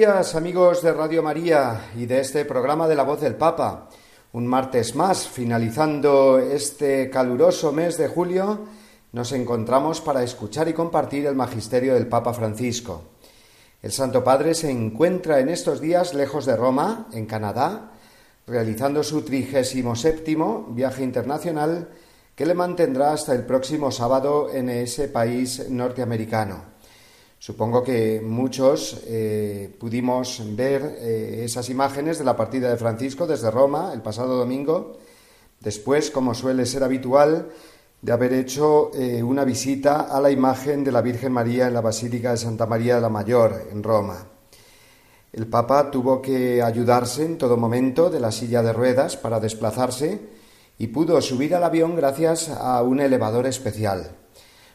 Días 0.00 0.34
amigos 0.34 0.80
de 0.80 0.94
Radio 0.94 1.22
María 1.22 1.90
y 1.94 2.06
de 2.06 2.20
este 2.20 2.46
programa 2.46 2.88
de 2.88 2.94
la 2.94 3.02
voz 3.02 3.20
del 3.20 3.34
Papa. 3.34 3.90
Un 4.32 4.46
martes 4.46 4.94
más, 4.94 5.28
finalizando 5.28 6.38
este 6.38 7.10
caluroso 7.10 7.70
mes 7.70 7.98
de 7.98 8.08
julio, 8.08 8.60
nos 9.12 9.32
encontramos 9.32 10.00
para 10.00 10.22
escuchar 10.22 10.68
y 10.68 10.72
compartir 10.72 11.26
el 11.26 11.34
magisterio 11.34 11.92
del 11.92 12.06
Papa 12.06 12.32
Francisco. 12.32 13.02
El 13.82 13.92
Santo 13.92 14.24
Padre 14.24 14.54
se 14.54 14.70
encuentra 14.70 15.38
en 15.38 15.50
estos 15.50 15.82
días 15.82 16.14
lejos 16.14 16.46
de 16.46 16.56
Roma, 16.56 17.08
en 17.12 17.26
Canadá, 17.26 17.90
realizando 18.46 19.02
su 19.02 19.20
trigésimo 19.20 19.96
séptimo 19.96 20.66
viaje 20.70 21.02
internacional 21.02 21.90
que 22.34 22.46
le 22.46 22.54
mantendrá 22.54 23.12
hasta 23.12 23.34
el 23.34 23.44
próximo 23.44 23.90
sábado 23.90 24.48
en 24.50 24.70
ese 24.70 25.08
país 25.08 25.68
norteamericano. 25.68 26.79
Supongo 27.40 27.82
que 27.82 28.20
muchos 28.20 29.00
eh, 29.06 29.74
pudimos 29.80 30.42
ver 30.54 30.98
eh, 30.98 31.40
esas 31.46 31.70
imágenes 31.70 32.18
de 32.18 32.24
la 32.26 32.36
partida 32.36 32.68
de 32.68 32.76
Francisco 32.76 33.26
desde 33.26 33.50
Roma 33.50 33.92
el 33.94 34.02
pasado 34.02 34.36
domingo, 34.36 34.98
después, 35.58 36.10
como 36.10 36.34
suele 36.34 36.66
ser 36.66 36.84
habitual, 36.84 37.48
de 38.02 38.12
haber 38.12 38.34
hecho 38.34 38.90
eh, 38.92 39.22
una 39.22 39.44
visita 39.44 40.02
a 40.02 40.20
la 40.20 40.30
imagen 40.30 40.84
de 40.84 40.92
la 40.92 41.00
Virgen 41.00 41.32
María 41.32 41.66
en 41.66 41.72
la 41.72 41.80
Basílica 41.80 42.32
de 42.32 42.36
Santa 42.36 42.66
María 42.66 42.96
de 42.96 43.00
la 43.00 43.08
Mayor, 43.08 43.68
en 43.72 43.82
Roma. 43.82 44.26
El 45.32 45.46
Papa 45.46 45.90
tuvo 45.90 46.20
que 46.20 46.60
ayudarse 46.60 47.24
en 47.24 47.38
todo 47.38 47.56
momento 47.56 48.10
de 48.10 48.20
la 48.20 48.32
silla 48.32 48.62
de 48.62 48.74
ruedas 48.74 49.16
para 49.16 49.40
desplazarse 49.40 50.20
y 50.76 50.88
pudo 50.88 51.18
subir 51.22 51.54
al 51.54 51.64
avión 51.64 51.96
gracias 51.96 52.50
a 52.50 52.82
un 52.82 53.00
elevador 53.00 53.46
especial. 53.46 54.19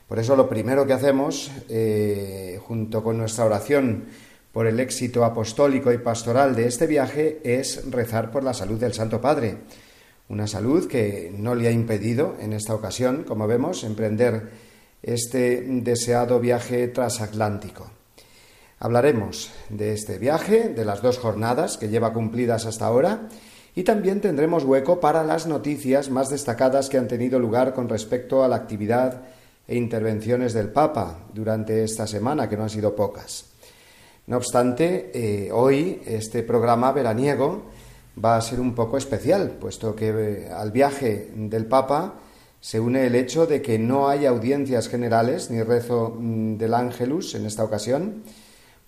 Por 0.07 0.19
eso 0.19 0.35
lo 0.35 0.47
primero 0.47 0.85
que 0.85 0.93
hacemos, 0.93 1.51
eh, 1.67 2.59
junto 2.61 3.03
con 3.03 3.17
nuestra 3.17 3.45
oración 3.45 4.05
por 4.51 4.67
el 4.67 4.79
éxito 4.79 5.25
apostólico 5.25 5.91
y 5.91 5.97
pastoral 5.97 6.55
de 6.55 6.67
este 6.67 6.85
viaje, 6.85 7.39
es 7.43 7.89
rezar 7.89 8.31
por 8.31 8.43
la 8.43 8.53
salud 8.53 8.79
del 8.79 8.93
Santo 8.93 9.19
Padre. 9.19 9.57
Una 10.29 10.45
salud 10.45 10.87
que 10.87 11.33
no 11.35 11.55
le 11.55 11.67
ha 11.67 11.71
impedido 11.71 12.35
en 12.39 12.53
esta 12.53 12.75
ocasión, 12.75 13.23
como 13.23 13.47
vemos, 13.47 13.83
emprender 13.83 14.49
este 15.01 15.61
deseado 15.61 16.39
viaje 16.39 16.87
transatlántico. 16.87 17.89
Hablaremos 18.79 19.51
de 19.69 19.93
este 19.93 20.19
viaje, 20.19 20.69
de 20.69 20.85
las 20.85 21.01
dos 21.01 21.17
jornadas 21.17 21.77
que 21.77 21.89
lleva 21.89 22.13
cumplidas 22.13 22.65
hasta 22.67 22.85
ahora, 22.85 23.27
y 23.75 23.83
también 23.83 24.21
tendremos 24.21 24.63
hueco 24.63 24.99
para 24.99 25.23
las 25.23 25.47
noticias 25.47 26.11
más 26.11 26.29
destacadas 26.29 26.89
que 26.89 26.97
han 26.97 27.07
tenido 27.07 27.39
lugar 27.39 27.73
con 27.73 27.89
respecto 27.89 28.43
a 28.43 28.47
la 28.47 28.55
actividad 28.55 29.23
e 29.67 29.75
intervenciones 29.75 30.53
del 30.53 30.69
Papa 30.69 31.25
durante 31.33 31.83
esta 31.83 32.05
semana, 32.05 32.47
que 32.47 32.57
no 32.57 32.63
han 32.63 32.69
sido 32.69 32.95
pocas. 32.95 33.45
No 34.27 34.37
obstante, 34.37 35.11
eh, 35.13 35.51
hoy 35.51 36.01
este 36.05 36.43
programa 36.43 36.91
veraniego 36.91 37.63
va 38.23 38.37
a 38.37 38.41
ser 38.41 38.59
un 38.59 38.73
poco 38.73 38.97
especial, 38.97 39.57
puesto 39.59 39.95
que 39.95 40.09
eh, 40.09 40.51
al 40.51 40.71
viaje 40.71 41.31
del 41.35 41.65
Papa 41.65 42.15
se 42.59 42.79
une 42.79 43.05
el 43.05 43.13
hecho 43.13 43.45
de 43.45 43.61
que 43.61 43.77
no 43.77 44.09
hay 44.09 44.25
audiencias 44.25 44.87
generales 44.87 45.51
ni 45.51 45.61
rezo 45.61 46.15
mm, 46.17 46.57
del 46.57 46.73
Ángelus 46.73 47.35
en 47.35 47.45
esta 47.45 47.63
ocasión, 47.63 48.23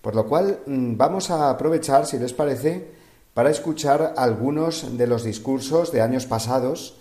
por 0.00 0.16
lo 0.16 0.26
cual 0.26 0.60
mm, 0.66 0.96
vamos 0.96 1.30
a 1.30 1.50
aprovechar, 1.50 2.06
si 2.06 2.18
les 2.18 2.32
parece, 2.32 2.88
para 3.34 3.50
escuchar 3.50 4.14
algunos 4.16 4.98
de 4.98 5.06
los 5.06 5.22
discursos 5.22 5.92
de 5.92 6.02
años 6.02 6.26
pasados 6.26 6.98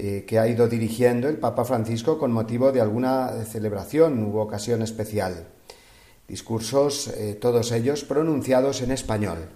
eh, 0.00 0.24
que 0.28 0.38
ha 0.38 0.46
ido 0.46 0.68
dirigiendo 0.68 1.28
el 1.28 1.38
Papa 1.38 1.64
Francisco 1.64 2.18
con 2.18 2.30
motivo 2.30 2.70
de 2.70 2.80
alguna 2.80 3.32
celebración 3.44 4.24
u 4.24 4.38
ocasión 4.38 4.80
especial. 4.80 5.48
Discursos, 6.28 7.08
eh, 7.08 7.34
todos 7.34 7.72
ellos 7.72 8.04
pronunciados 8.04 8.80
en 8.80 8.92
español. 8.92 9.48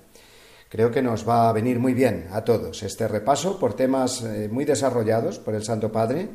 Creo 0.68 0.90
que 0.90 1.00
nos 1.00 1.28
va 1.28 1.48
a 1.48 1.52
venir 1.52 1.78
muy 1.78 1.94
bien 1.94 2.26
a 2.32 2.42
todos 2.42 2.82
este 2.82 3.06
repaso 3.06 3.60
por 3.60 3.74
temas 3.74 4.22
eh, 4.22 4.48
muy 4.50 4.64
desarrollados 4.64 5.38
por 5.38 5.54
el 5.54 5.62
Santo 5.62 5.92
Padre, 5.92 6.28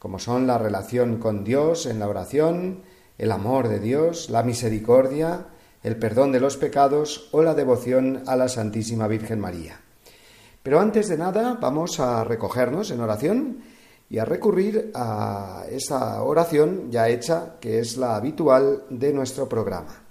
como 0.00 0.18
son 0.18 0.48
la 0.48 0.58
relación 0.58 1.18
con 1.18 1.44
Dios 1.44 1.86
en 1.86 2.00
la 2.00 2.08
oración, 2.08 2.82
el 3.16 3.30
amor 3.30 3.68
de 3.68 3.78
Dios, 3.78 4.28
la 4.28 4.42
misericordia, 4.42 5.46
el 5.84 5.96
perdón 6.00 6.32
de 6.32 6.40
los 6.40 6.56
pecados 6.56 7.28
o 7.30 7.44
la 7.44 7.54
devoción 7.54 8.24
a 8.26 8.34
la 8.34 8.48
Santísima 8.48 9.06
Virgen 9.06 9.38
María. 9.38 9.85
Pero 10.66 10.80
antes 10.80 11.08
de 11.08 11.16
nada 11.16 11.56
vamos 11.60 12.00
a 12.00 12.24
recogernos 12.24 12.90
en 12.90 13.00
oración 13.00 13.58
y 14.10 14.18
a 14.18 14.24
recurrir 14.24 14.90
a 14.96 15.62
esa 15.70 16.20
oración 16.24 16.90
ya 16.90 17.08
hecha, 17.08 17.54
que 17.60 17.78
es 17.78 17.96
la 17.96 18.16
habitual 18.16 18.82
de 18.90 19.12
nuestro 19.12 19.48
programa. 19.48 20.02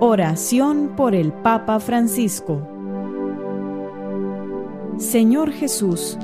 Oración 0.00 0.94
por 0.96 1.14
el 1.14 1.30
Papa 1.30 1.78
Francisco 1.78 2.66
Señor 4.96 5.52
Jesús, 5.52 6.16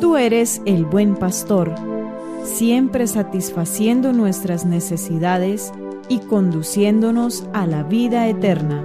tú 0.00 0.16
eres 0.16 0.62
el 0.66 0.84
buen 0.84 1.16
pastor, 1.16 1.74
siempre 2.44 3.08
satisfaciendo 3.08 4.12
nuestras 4.12 4.64
necesidades 4.64 5.72
y 6.08 6.20
conduciéndonos 6.20 7.44
a 7.52 7.66
la 7.66 7.82
vida 7.82 8.28
eterna. 8.28 8.84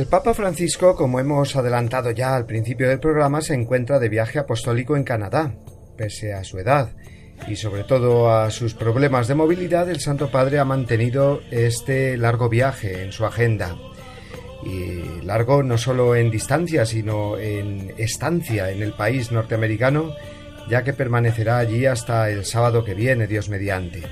El 0.00 0.06
Papa 0.06 0.32
Francisco, 0.32 0.96
como 0.96 1.20
hemos 1.20 1.56
adelantado 1.56 2.10
ya 2.10 2.34
al 2.34 2.46
principio 2.46 2.88
del 2.88 3.00
programa, 3.00 3.42
se 3.42 3.52
encuentra 3.52 3.98
de 3.98 4.08
viaje 4.08 4.38
apostólico 4.38 4.96
en 4.96 5.04
Canadá. 5.04 5.54
Pese 5.94 6.32
a 6.32 6.42
su 6.42 6.58
edad 6.58 6.96
y 7.46 7.56
sobre 7.56 7.84
todo 7.84 8.32
a 8.32 8.50
sus 8.50 8.72
problemas 8.72 9.28
de 9.28 9.34
movilidad, 9.34 9.90
el 9.90 10.00
Santo 10.00 10.30
Padre 10.30 10.58
ha 10.58 10.64
mantenido 10.64 11.42
este 11.50 12.16
largo 12.16 12.48
viaje 12.48 13.02
en 13.02 13.12
su 13.12 13.26
agenda. 13.26 13.76
y 14.64 15.20
largo 15.22 15.62
no 15.62 15.76
solo 15.76 16.16
en 16.16 16.30
distancia, 16.30 16.86
sino 16.86 17.36
en 17.36 17.92
estancia 17.98 18.70
en 18.70 18.82
el 18.82 18.94
país 18.94 19.30
norteamericano, 19.30 20.14
ya 20.70 20.82
que 20.82 20.94
permanecerá 20.94 21.58
allí 21.58 21.84
hasta 21.84 22.30
el 22.30 22.46
sábado 22.46 22.86
que 22.86 22.94
viene, 22.94 23.26
Dios 23.26 23.50
mediante. 23.50 24.02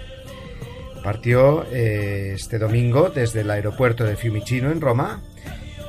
Partió 1.02 1.64
eh, 1.72 2.32
este 2.34 2.58
domingo 2.58 3.08
desde 3.08 3.40
el 3.40 3.50
aeropuerto 3.50 4.04
de 4.04 4.16
Fiumicino 4.16 4.70
en 4.70 4.82
Roma 4.82 5.22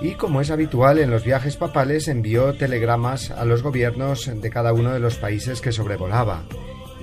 y, 0.01 0.13
como 0.13 0.41
es 0.41 0.49
habitual 0.49 0.99
en 0.99 1.11
los 1.11 1.23
viajes 1.23 1.57
papales, 1.57 2.07
envió 2.07 2.53
telegramas 2.53 3.31
a 3.31 3.45
los 3.45 3.63
gobiernos 3.63 4.31
de 4.33 4.49
cada 4.49 4.73
uno 4.73 4.93
de 4.93 4.99
los 4.99 5.15
países 5.15 5.61
que 5.61 5.71
sobrevolaba, 5.71 6.45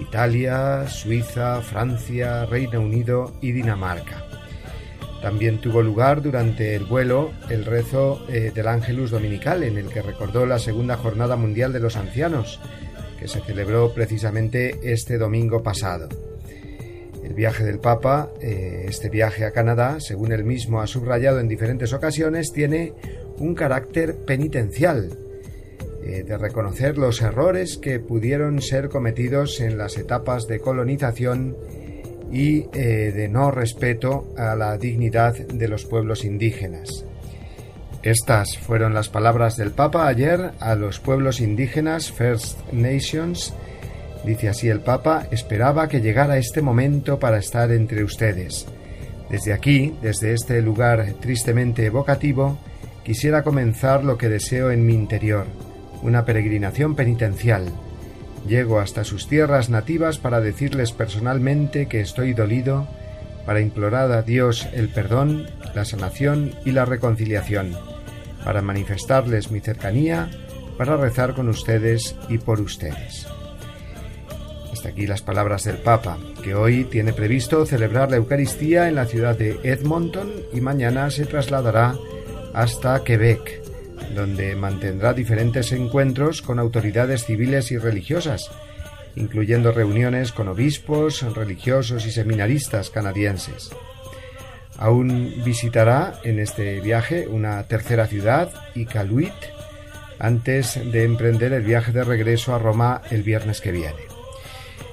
Italia, 0.00 0.86
Suiza, 0.88 1.60
Francia, 1.60 2.46
Reino 2.46 2.80
Unido 2.80 3.34
y 3.40 3.52
Dinamarca. 3.52 4.24
También 5.20 5.60
tuvo 5.60 5.82
lugar 5.82 6.22
durante 6.22 6.74
el 6.74 6.84
vuelo 6.84 7.32
el 7.48 7.64
rezo 7.64 8.24
eh, 8.28 8.52
del 8.54 8.68
Ángelus 8.68 9.10
Dominical, 9.10 9.62
en 9.62 9.78
el 9.78 9.88
que 9.88 10.02
recordó 10.02 10.46
la 10.46 10.58
Segunda 10.58 10.96
Jornada 10.96 11.36
Mundial 11.36 11.72
de 11.72 11.80
los 11.80 11.96
Ancianos, 11.96 12.60
que 13.18 13.28
se 13.28 13.40
celebró 13.40 13.92
precisamente 13.92 14.78
este 14.82 15.18
domingo 15.18 15.62
pasado. 15.62 16.08
El 17.26 17.34
viaje 17.34 17.64
del 17.64 17.80
Papa, 17.80 18.30
eh, 18.40 18.86
este 18.88 19.10
viaje 19.10 19.44
a 19.44 19.50
Canadá, 19.50 19.98
según 19.98 20.30
él 20.30 20.44
mismo 20.44 20.80
ha 20.80 20.86
subrayado 20.86 21.40
en 21.40 21.48
diferentes 21.48 21.92
ocasiones, 21.92 22.52
tiene 22.52 22.92
un 23.38 23.56
carácter 23.56 24.14
penitencial, 24.24 25.10
eh, 26.04 26.22
de 26.22 26.38
reconocer 26.38 26.98
los 26.98 27.20
errores 27.22 27.78
que 27.78 27.98
pudieron 27.98 28.62
ser 28.62 28.88
cometidos 28.88 29.60
en 29.60 29.76
las 29.76 29.96
etapas 29.98 30.46
de 30.46 30.60
colonización 30.60 31.56
y 32.30 32.66
eh, 32.72 33.12
de 33.12 33.28
no 33.28 33.50
respeto 33.50 34.32
a 34.36 34.54
la 34.54 34.78
dignidad 34.78 35.34
de 35.34 35.66
los 35.66 35.84
pueblos 35.84 36.24
indígenas. 36.24 37.04
Estas 38.04 38.56
fueron 38.56 38.94
las 38.94 39.08
palabras 39.08 39.56
del 39.56 39.72
Papa 39.72 40.06
ayer 40.06 40.52
a 40.60 40.76
los 40.76 41.00
pueblos 41.00 41.40
indígenas 41.40 42.12
First 42.12 42.72
Nations. 42.72 43.52
Dice 44.26 44.50
así 44.50 44.68
el 44.68 44.80
Papa, 44.80 45.26
esperaba 45.30 45.88
que 45.88 46.02
llegara 46.02 46.36
este 46.36 46.60
momento 46.60 47.18
para 47.18 47.38
estar 47.38 47.70
entre 47.70 48.04
ustedes. 48.04 48.66
Desde 49.30 49.54
aquí, 49.54 49.94
desde 50.02 50.34
este 50.34 50.60
lugar 50.60 51.14
tristemente 51.20 51.86
evocativo, 51.86 52.58
quisiera 53.04 53.42
comenzar 53.42 54.04
lo 54.04 54.18
que 54.18 54.28
deseo 54.28 54.70
en 54.70 54.84
mi 54.84 54.92
interior, 54.92 55.46
una 56.02 56.26
peregrinación 56.26 56.94
penitencial, 56.94 57.72
Llego 58.48 58.78
hasta 58.78 59.02
sus 59.02 59.26
tierras 59.28 59.70
nativas 59.70 60.18
para 60.18 60.40
decirles 60.40 60.92
personalmente 60.92 61.86
que 61.86 62.00
estoy 62.00 62.32
dolido, 62.32 62.86
para 63.44 63.60
implorar 63.60 64.12
a 64.12 64.22
Dios 64.22 64.68
el 64.72 64.88
perdón, 64.88 65.46
la 65.74 65.84
sanación 65.84 66.54
y 66.64 66.70
la 66.70 66.84
reconciliación, 66.84 67.72
para 68.44 68.62
manifestarles 68.62 69.50
mi 69.50 69.60
cercanía, 69.60 70.30
para 70.78 70.96
rezar 70.96 71.34
con 71.34 71.48
ustedes 71.48 72.14
y 72.28 72.38
por 72.38 72.60
ustedes. 72.60 73.26
Hasta 74.76 74.90
aquí 74.90 75.06
las 75.06 75.22
palabras 75.22 75.64
del 75.64 75.78
Papa, 75.78 76.18
que 76.44 76.54
hoy 76.54 76.84
tiene 76.84 77.14
previsto 77.14 77.64
celebrar 77.64 78.10
la 78.10 78.18
Eucaristía 78.18 78.88
en 78.88 78.96
la 78.96 79.06
ciudad 79.06 79.34
de 79.34 79.58
Edmonton 79.62 80.30
y 80.52 80.60
mañana 80.60 81.10
se 81.10 81.24
trasladará 81.24 81.94
hasta 82.52 83.02
Quebec, 83.02 83.62
donde 84.14 84.54
mantendrá 84.54 85.14
diferentes 85.14 85.72
encuentros 85.72 86.42
con 86.42 86.58
autoridades 86.58 87.24
civiles 87.24 87.72
y 87.72 87.78
religiosas, 87.78 88.50
incluyendo 89.14 89.72
reuniones 89.72 90.30
con 90.30 90.46
obispos, 90.46 91.22
religiosos 91.34 92.04
y 92.04 92.10
seminaristas 92.10 92.90
canadienses. 92.90 93.70
Aún 94.76 95.42
visitará 95.42 96.20
en 96.22 96.38
este 96.38 96.82
viaje 96.82 97.26
una 97.28 97.62
tercera 97.62 98.06
ciudad, 98.08 98.52
Iqaluit, 98.74 99.32
antes 100.18 100.78
de 100.92 101.04
emprender 101.04 101.54
el 101.54 101.62
viaje 101.62 101.92
de 101.92 102.04
regreso 102.04 102.54
a 102.54 102.58
Roma 102.58 103.00
el 103.10 103.22
viernes 103.22 103.62
que 103.62 103.72
viene. 103.72 104.15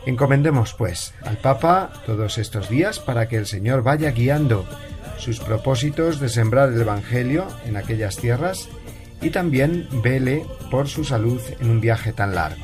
Encomendemos, 0.06 0.74
pues, 0.74 1.14
al 1.24 1.38
Papa 1.38 1.92
todos 2.06 2.38
estos 2.38 2.70
días 2.70 3.00
para 3.00 3.28
que 3.28 3.38
el 3.38 3.46
Señor 3.46 3.84
vaya 3.84 4.12
guiando 4.12 4.66
sus 5.18 5.40
propósitos 5.40 6.20
de 6.20 6.30
sembrar 6.30 6.70
el 6.70 6.82
Evangelio 6.82 7.48
en 7.66 7.78
aquellas 7.78 8.18
tierras 8.18 8.68
y 9.22 9.30
también 9.30 9.88
vele 10.04 10.46
por 10.70 10.90
su 10.90 11.06
salud 11.06 11.42
en 11.62 11.70
un 11.70 11.80
viaje 11.80 12.12
tan 12.12 12.36
largo. 12.36 12.64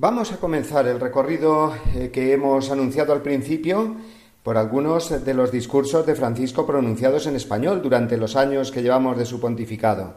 Vamos 0.00 0.30
a 0.30 0.36
comenzar 0.36 0.86
el 0.86 1.00
recorrido 1.00 1.74
eh, 1.96 2.10
que 2.12 2.32
hemos 2.32 2.70
anunciado 2.70 3.12
al 3.12 3.20
principio 3.20 3.96
por 4.44 4.56
algunos 4.56 5.24
de 5.24 5.34
los 5.34 5.50
discursos 5.50 6.06
de 6.06 6.14
Francisco 6.14 6.64
pronunciados 6.64 7.26
en 7.26 7.34
español 7.34 7.82
durante 7.82 8.16
los 8.16 8.36
años 8.36 8.70
que 8.70 8.80
llevamos 8.80 9.18
de 9.18 9.26
su 9.26 9.40
pontificado. 9.40 10.14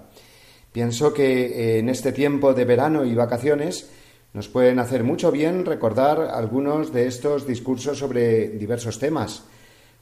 Pienso 0.72 1.12
que 1.12 1.46
eh, 1.46 1.80
en 1.80 1.90
este 1.90 2.12
tiempo 2.12 2.54
de 2.54 2.64
verano 2.64 3.04
y 3.04 3.16
vacaciones 3.16 3.90
nos 4.34 4.50
pueden 4.50 4.78
hacer 4.78 5.04
mucho 5.04 5.32
bien 5.32 5.66
recordar 5.66 6.30
algunos 6.32 6.94
de 6.94 7.08
estos 7.08 7.48
discursos 7.48 7.98
sobre 7.98 8.50
diversos 8.50 9.00
temas, 9.00 9.46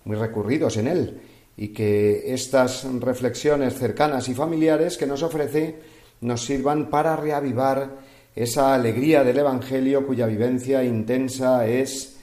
muy 0.03 0.17
recurridos 0.17 0.75
en 0.75 0.87
él, 0.87 1.21
y 1.55 1.69
que 1.69 2.33
estas 2.33 2.85
reflexiones 2.99 3.75
cercanas 3.75 4.27
y 4.27 4.35
familiares 4.35 4.97
que 4.97 5.07
nos 5.07 5.23
ofrece 5.23 5.79
nos 6.19 6.43
sirvan 6.43 6.89
para 6.89 7.15
reavivar 7.15 8.08
esa 8.39 8.73
alegría 8.73 9.21
del 9.25 9.37
Evangelio 9.37 10.07
cuya 10.07 10.25
vivencia 10.25 10.81
intensa 10.81 11.67
es, 11.67 12.15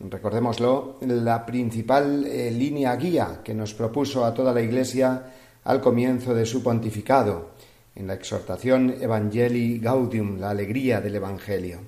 recordémoslo, 0.00 0.98
la 1.02 1.46
principal 1.46 2.26
eh, 2.26 2.50
línea 2.50 2.96
guía 2.96 3.38
que 3.44 3.54
nos 3.54 3.72
propuso 3.74 4.24
a 4.24 4.34
toda 4.34 4.52
la 4.52 4.62
Iglesia 4.62 5.22
al 5.62 5.80
comienzo 5.80 6.34
de 6.34 6.44
su 6.44 6.60
pontificado, 6.60 7.50
en 7.94 8.08
la 8.08 8.14
exhortación 8.14 8.96
Evangelii 9.00 9.78
Gaudium, 9.78 10.40
la 10.40 10.50
alegría 10.50 11.00
del 11.00 11.14
Evangelio. 11.14 11.78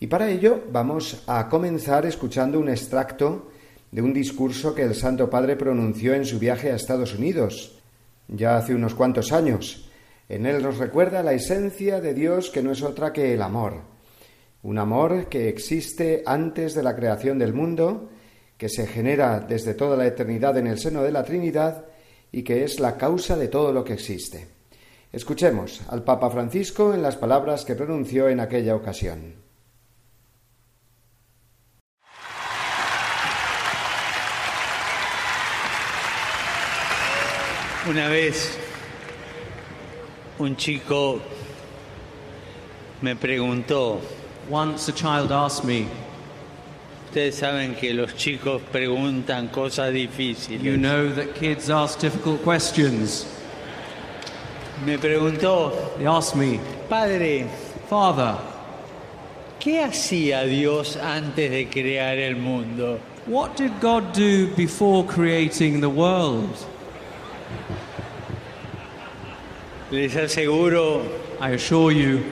Y 0.00 0.08
para 0.08 0.28
ello 0.28 0.64
vamos 0.72 1.22
a 1.28 1.48
comenzar 1.48 2.06
escuchando 2.06 2.58
un 2.58 2.70
extracto 2.70 3.52
de 3.92 4.02
un 4.02 4.12
discurso 4.12 4.74
que 4.74 4.82
el 4.82 4.96
Santo 4.96 5.30
Padre 5.30 5.54
pronunció 5.54 6.12
en 6.12 6.24
su 6.24 6.40
viaje 6.40 6.72
a 6.72 6.74
Estados 6.74 7.14
Unidos, 7.14 7.78
ya 8.26 8.56
hace 8.56 8.74
unos 8.74 8.96
cuantos 8.96 9.30
años, 9.30 9.85
en 10.28 10.46
él 10.46 10.62
nos 10.62 10.78
recuerda 10.78 11.22
la 11.22 11.32
esencia 11.32 12.00
de 12.00 12.14
Dios 12.14 12.50
que 12.50 12.62
no 12.62 12.72
es 12.72 12.82
otra 12.82 13.12
que 13.12 13.34
el 13.34 13.42
amor, 13.42 13.82
un 14.62 14.78
amor 14.78 15.28
que 15.28 15.48
existe 15.48 16.22
antes 16.26 16.74
de 16.74 16.82
la 16.82 16.96
creación 16.96 17.38
del 17.38 17.52
mundo, 17.52 18.10
que 18.56 18.68
se 18.68 18.86
genera 18.86 19.38
desde 19.40 19.74
toda 19.74 19.96
la 19.96 20.06
eternidad 20.06 20.56
en 20.58 20.66
el 20.66 20.78
seno 20.78 21.02
de 21.02 21.12
la 21.12 21.24
Trinidad 21.24 21.84
y 22.32 22.42
que 22.42 22.64
es 22.64 22.80
la 22.80 22.96
causa 22.96 23.36
de 23.36 23.48
todo 23.48 23.72
lo 23.72 23.84
que 23.84 23.92
existe. 23.92 24.48
Escuchemos 25.12 25.82
al 25.88 26.02
Papa 26.02 26.30
Francisco 26.30 26.92
en 26.92 27.02
las 27.02 27.16
palabras 27.16 27.64
que 27.64 27.74
pronunció 27.74 28.28
en 28.28 28.40
aquella 28.40 28.74
ocasión. 28.74 29.34
Una 37.88 38.08
vez 38.08 38.65
un 40.38 40.56
chico 40.56 41.20
me 43.02 43.14
preguntó, 43.14 44.00
Once 44.48 44.88
a 44.88 44.92
child 44.92 45.32
asked 45.32 45.64
me, 45.64 45.88
ustedes 47.06 47.36
saben 47.36 47.74
que 47.74 47.92
los 47.92 48.14
chicos 48.14 48.62
preguntan 48.72 49.48
cosas 49.50 49.92
difíciles. 49.92 50.62
You 50.62 50.76
know 50.76 51.12
that 51.12 51.34
kids 51.34 51.68
ask 51.68 51.98
difficult 51.98 52.42
questions. 52.42 53.26
Me 54.84 54.98
preguntó, 54.98 55.72
They 55.98 56.06
asked 56.06 56.36
me, 56.36 56.60
padre, 56.88 57.48
Father, 57.88 58.36
¿qué 59.58 59.82
hacía 59.82 60.44
Dios 60.44 60.96
antes 60.96 61.50
de 61.50 61.68
crear 61.68 62.18
el 62.18 62.36
mundo? 62.36 63.00
what 63.26 63.56
did 63.56 63.80
God 63.80 64.12
do 64.12 64.54
before 64.54 65.04
creating 65.04 65.80
the 65.80 65.90
world? 65.90 66.64
Les 69.90 70.16
aseguro 70.16 71.02
I 71.40 71.50
assure 71.50 71.92
you, 71.92 72.24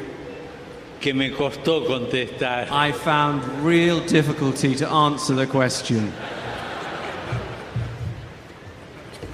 que 1.00 1.12
me 1.12 1.30
costó 1.30 1.86
contestar. 1.86 2.68
I 2.70 2.90
found 2.92 3.42
real 3.62 4.00
difficulty 4.00 4.74
to 4.76 4.88
answer 4.90 5.34
the 5.34 5.46
question. 5.46 6.12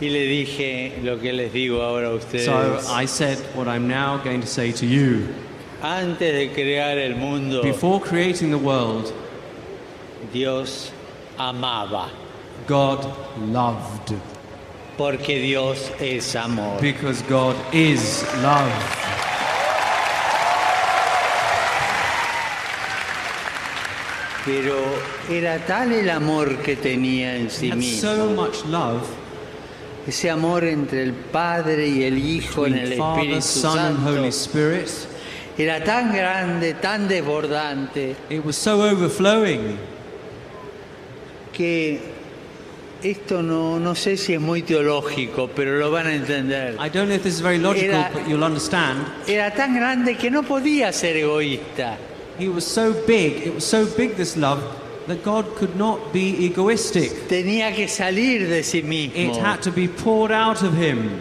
Y 0.00 0.08
le 0.08 0.26
dije 0.26 1.02
lo 1.02 1.18
que 1.18 1.32
les 1.32 1.52
digo 1.52 1.82
ahora 1.82 2.08
a 2.08 2.14
ustedes. 2.14 2.46
So 2.46 2.80
I 2.90 3.04
said 3.06 3.38
what 3.54 3.68
I'm 3.68 3.86
now 3.86 4.16
going 4.18 4.40
to 4.40 4.46
say 4.46 4.72
to 4.72 4.86
you. 4.86 5.28
Antes 5.82 6.18
de 6.18 6.48
crear 6.54 6.98
el 6.98 7.16
mundo, 7.16 7.62
Before 7.62 8.00
creating 8.00 8.50
the 8.50 8.58
world, 8.58 9.12
Dios 10.32 10.90
amaba, 11.38 12.10
God 12.66 13.06
loved. 13.38 14.14
Porque 15.00 15.38
Dios 15.38 15.90
es 15.98 16.36
amor. 16.36 16.78
Because 16.78 17.22
God 17.26 17.56
is 17.72 18.22
love. 18.42 18.70
Pero 24.44 24.76
era 25.30 25.56
tal 25.64 25.92
el 25.92 26.10
amor 26.10 26.54
que 26.58 26.76
tenía 26.76 27.34
en 27.34 27.48
sí 27.48 27.70
And 27.70 27.80
mismo. 27.80 28.10
so 28.10 28.26
much 28.26 28.66
love 28.66 29.06
Ese 30.06 30.28
amor 30.28 30.64
entre 30.64 31.02
el 31.04 31.14
Padre 31.14 31.88
y 31.88 32.02
el 32.04 32.18
Hijo 32.18 32.66
en 32.66 32.74
el 32.74 32.98
Father, 32.98 33.30
Espíritu 33.30 33.40
Son, 33.40 33.78
and 33.78 34.06
Holy 34.06 34.30
Santo 34.32 34.50
Spirit. 34.50 34.88
era 35.56 35.82
tan 35.82 36.12
grande, 36.12 36.74
tan 36.74 37.08
desbordante, 37.08 38.16
It 38.28 38.44
was 38.44 38.56
so 38.56 38.82
overflowing 38.82 39.78
que 41.54 42.19
esto 43.02 43.42
no, 43.42 43.78
no 43.78 43.94
sé 43.94 44.16
si 44.16 44.34
es 44.34 44.40
muy 44.40 44.62
teológico, 44.62 45.48
pero 45.54 45.78
lo 45.78 45.90
van 45.90 46.06
a 46.06 46.14
entender. 46.14 46.76
I 46.78 46.88
don't 46.88 47.08
know 47.08 47.14
if 47.14 47.22
this 47.22 47.34
is 47.34 47.40
very 47.40 47.58
logical, 47.58 47.94
Era- 47.94 48.10
but 48.12 48.28
you'll 48.28 48.44
understand. 48.44 49.06
Era 49.26 49.50
tan 49.52 49.74
grande 49.74 50.16
que 50.16 50.30
no 50.30 50.42
podía 50.42 50.92
ser 50.92 51.16
egoísta. 51.16 51.96
He 52.38 52.48
was 52.48 52.64
so 52.64 52.92
big, 53.06 53.46
it 53.46 53.54
was 53.54 53.64
so 53.64 53.86
big, 53.96 54.16
this 54.16 54.36
love, 54.36 54.62
that 55.06 55.22
God 55.22 55.44
could 55.56 55.76
not 55.76 56.12
be 56.12 56.46
egoistic. 56.46 57.28
Tenía 57.28 57.74
que 57.74 57.88
salir 57.88 58.48
de 58.48 58.62
sí 58.62 58.78
It 58.78 58.84
mismo 58.86 59.40
had 59.42 59.60
to 59.62 59.70
be 59.70 59.88
poured 59.88 60.32
out 60.32 60.62
of 60.62 60.74
him 60.74 61.20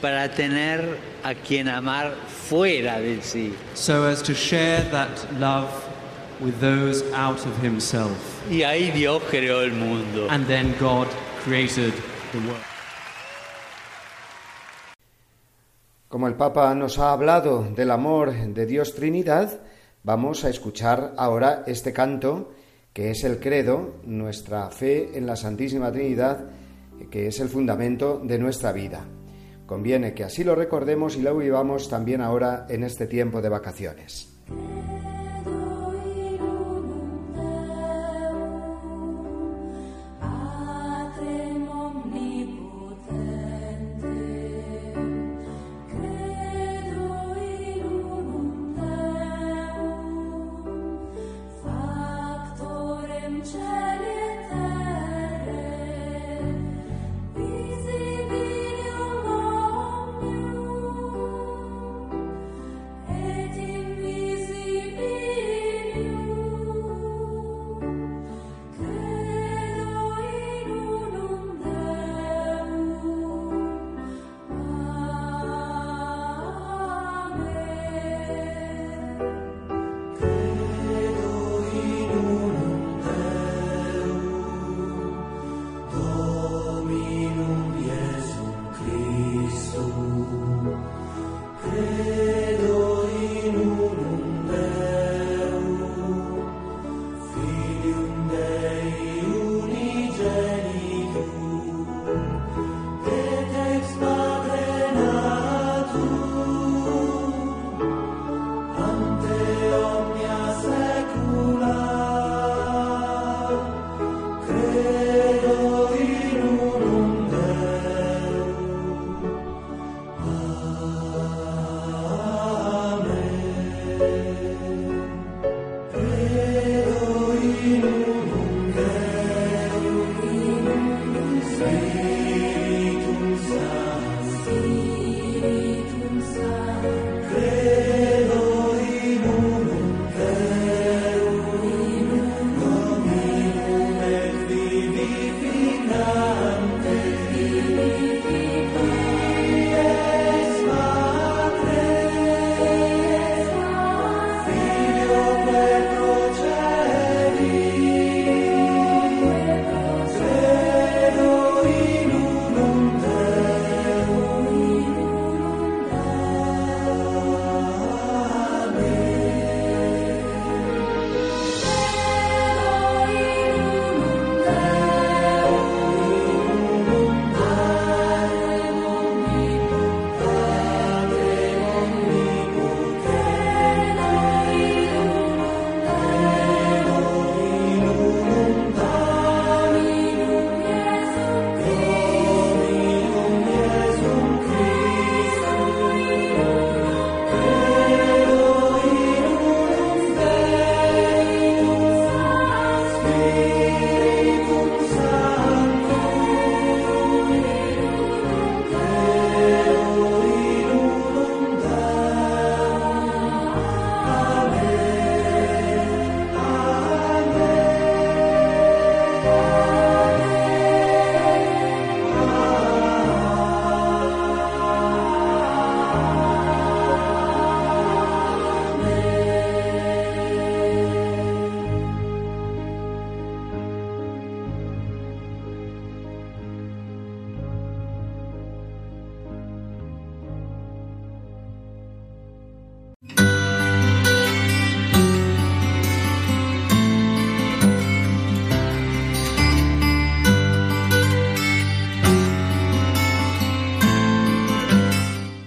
para 0.00 0.28
tener 0.30 0.98
a 1.22 1.34
quien 1.34 1.68
amar 1.68 2.14
fuera 2.48 3.00
de 3.00 3.18
sí. 3.22 3.52
so 3.74 4.04
as 4.04 4.22
to 4.22 4.34
share 4.34 4.82
that 4.90 5.10
love 5.38 5.68
with 6.40 6.58
those 6.60 7.04
out 7.12 7.44
of 7.46 7.62
himself. 7.62 8.16
Y 8.50 8.62
ahí 8.62 8.90
Dios 8.90 9.22
creó 9.30 9.62
el 9.62 9.72
mundo. 9.72 10.26
And 10.30 10.46
then 10.46 10.74
God 10.80 11.08
created 11.44 11.92
the 12.32 12.38
world. 12.38 12.64
Como 16.08 16.26
el 16.26 16.34
Papa 16.34 16.74
nos 16.74 16.98
ha 16.98 17.12
hablado 17.12 17.62
del 17.62 17.90
amor 17.92 18.32
de 18.32 18.66
Dios 18.66 18.94
Trinidad, 18.94 19.60
vamos 20.02 20.44
a 20.44 20.48
escuchar 20.48 21.14
ahora 21.16 21.62
este 21.68 21.92
canto 21.92 22.52
que 22.92 23.10
es 23.10 23.22
el 23.22 23.38
credo, 23.38 24.00
nuestra 24.04 24.68
fe 24.70 25.16
en 25.16 25.26
la 25.26 25.36
Santísima 25.36 25.92
Trinidad, 25.92 26.46
que 27.10 27.28
es 27.28 27.38
el 27.38 27.48
fundamento 27.48 28.20
de 28.24 28.38
nuestra 28.38 28.72
vida. 28.72 29.04
Conviene 29.66 30.12
que 30.12 30.24
así 30.24 30.42
lo 30.42 30.56
recordemos 30.56 31.16
y 31.16 31.22
lo 31.22 31.36
vivamos 31.38 31.88
también 31.88 32.20
ahora 32.20 32.66
en 32.68 32.82
este 32.82 33.06
tiempo 33.06 33.40
de 33.40 33.48
vacaciones. 33.48 34.28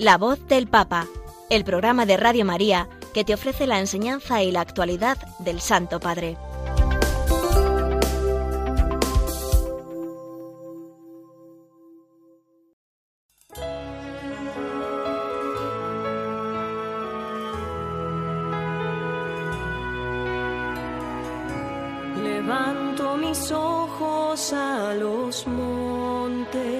La 0.00 0.16
voz 0.16 0.38
del 0.48 0.66
Papa, 0.66 1.06
el 1.50 1.62
programa 1.62 2.06
de 2.06 2.16
Radio 2.16 2.46
María 2.46 2.88
que 3.12 3.22
te 3.22 3.34
ofrece 3.34 3.66
la 3.66 3.80
enseñanza 3.80 4.42
y 4.42 4.50
la 4.50 4.62
actualidad 4.62 5.18
del 5.40 5.60
Santo 5.60 6.00
Padre. 6.00 6.38
Levanto 22.22 23.18
mis 23.18 23.52
ojos 23.52 24.54
a 24.54 24.94
los 24.94 25.46
montes, 25.46 26.79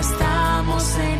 estamos 0.00 0.96
en 0.96 1.19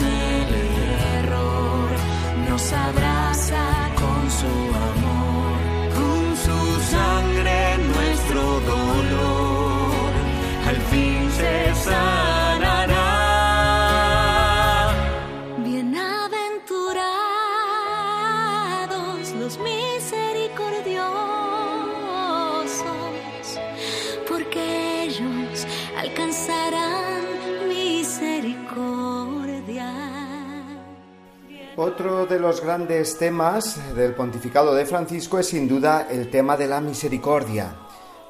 los 32.40 32.62
grandes 32.62 33.18
temas 33.18 33.78
del 33.94 34.14
pontificado 34.14 34.74
de 34.74 34.86
Francisco 34.86 35.38
es 35.38 35.48
sin 35.48 35.68
duda 35.68 36.08
el 36.10 36.30
tema 36.30 36.56
de 36.56 36.66
la 36.66 36.80
misericordia. 36.80 37.76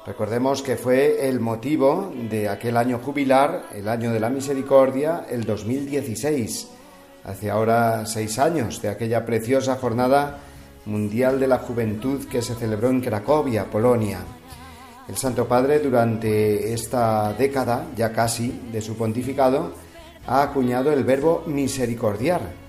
Recordemos 0.05 0.61
que 0.61 0.75
fue 0.75 1.27
el 1.29 1.39
motivo 1.39 2.11
de 2.29 2.49
aquel 2.49 2.75
año 2.75 2.99
jubilar, 2.99 3.67
el 3.73 3.87
año 3.87 4.11
de 4.11 4.19
la 4.19 4.29
misericordia, 4.29 5.25
el 5.29 5.45
2016, 5.45 6.67
hace 7.23 7.49
ahora 7.49 8.05
seis 8.05 8.37
años 8.37 8.81
de 8.81 8.89
aquella 8.89 9.25
preciosa 9.25 9.77
jornada 9.77 10.39
mundial 10.85 11.39
de 11.39 11.47
la 11.47 11.59
juventud 11.59 12.27
que 12.27 12.41
se 12.41 12.55
celebró 12.55 12.89
en 12.89 13.01
Cracovia, 13.01 13.65
Polonia. 13.65 14.19
El 15.07 15.15
Santo 15.15 15.47
Padre 15.47 15.79
durante 15.79 16.73
esta 16.73 17.33
década, 17.33 17.87
ya 17.95 18.11
casi, 18.11 18.61
de 18.71 18.81
su 18.81 18.95
pontificado, 18.95 19.71
ha 20.27 20.43
acuñado 20.43 20.91
el 20.91 21.03
verbo 21.03 21.43
misericordiar, 21.47 22.60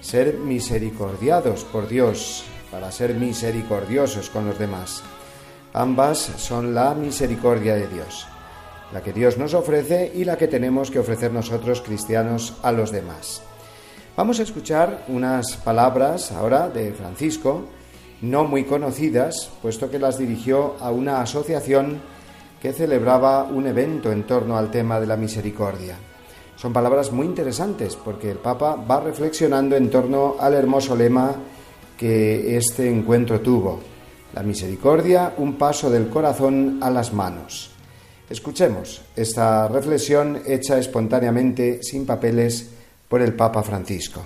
ser 0.00 0.34
misericordiados 0.34 1.64
por 1.64 1.88
Dios, 1.88 2.44
para 2.70 2.90
ser 2.90 3.14
misericordiosos 3.14 4.30
con 4.30 4.46
los 4.46 4.58
demás. 4.58 5.02
Ambas 5.72 6.18
son 6.18 6.74
la 6.74 6.94
misericordia 6.94 7.74
de 7.74 7.86
Dios, 7.86 8.26
la 8.92 9.02
que 9.02 9.12
Dios 9.12 9.38
nos 9.38 9.54
ofrece 9.54 10.10
y 10.14 10.24
la 10.24 10.36
que 10.36 10.48
tenemos 10.48 10.90
que 10.90 10.98
ofrecer 10.98 11.32
nosotros 11.32 11.82
cristianos 11.82 12.54
a 12.62 12.72
los 12.72 12.90
demás. 12.90 13.42
Vamos 14.16 14.40
a 14.40 14.42
escuchar 14.42 15.04
unas 15.08 15.56
palabras 15.56 16.32
ahora 16.32 16.68
de 16.68 16.92
Francisco, 16.92 17.64
no 18.20 18.44
muy 18.44 18.64
conocidas, 18.64 19.50
puesto 19.62 19.90
que 19.90 19.98
las 19.98 20.18
dirigió 20.18 20.76
a 20.80 20.90
una 20.90 21.22
asociación 21.22 22.00
que 22.60 22.72
celebraba 22.72 23.44
un 23.44 23.66
evento 23.66 24.12
en 24.12 24.24
torno 24.24 24.58
al 24.58 24.70
tema 24.70 25.00
de 25.00 25.06
la 25.06 25.16
misericordia. 25.16 25.96
Son 26.60 26.74
palabras 26.74 27.10
muy 27.10 27.24
interesantes 27.24 27.96
porque 27.96 28.30
el 28.30 28.36
Papa 28.36 28.76
va 28.76 29.00
reflexionando 29.00 29.76
en 29.76 29.88
torno 29.88 30.36
al 30.38 30.52
hermoso 30.52 30.94
lema 30.94 31.34
que 31.96 32.54
este 32.54 32.90
encuentro 32.90 33.40
tuvo. 33.40 33.80
La 34.34 34.42
misericordia, 34.42 35.32
un 35.38 35.54
paso 35.54 35.88
del 35.88 36.10
corazón 36.10 36.78
a 36.82 36.90
las 36.90 37.14
manos. 37.14 37.70
Escuchemos 38.28 39.00
esta 39.16 39.68
reflexión 39.68 40.42
hecha 40.46 40.78
espontáneamente, 40.78 41.82
sin 41.82 42.04
papeles, 42.04 42.70
por 43.08 43.22
el 43.22 43.32
Papa 43.32 43.62
Francisco. 43.62 44.22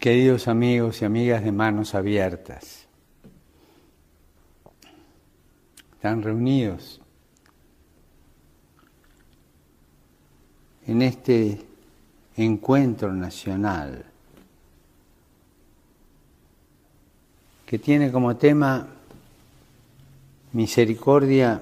Queridos 0.00 0.48
amigos 0.48 1.02
y 1.02 1.04
amigas 1.04 1.44
de 1.44 1.52
manos 1.52 1.94
abiertas, 1.94 2.88
están 5.92 6.20
reunidos 6.20 7.00
en 10.90 11.02
este 11.02 11.56
encuentro 12.36 13.12
nacional 13.12 14.04
que 17.64 17.78
tiene 17.78 18.10
como 18.10 18.36
tema 18.36 18.88
misericordia, 20.52 21.60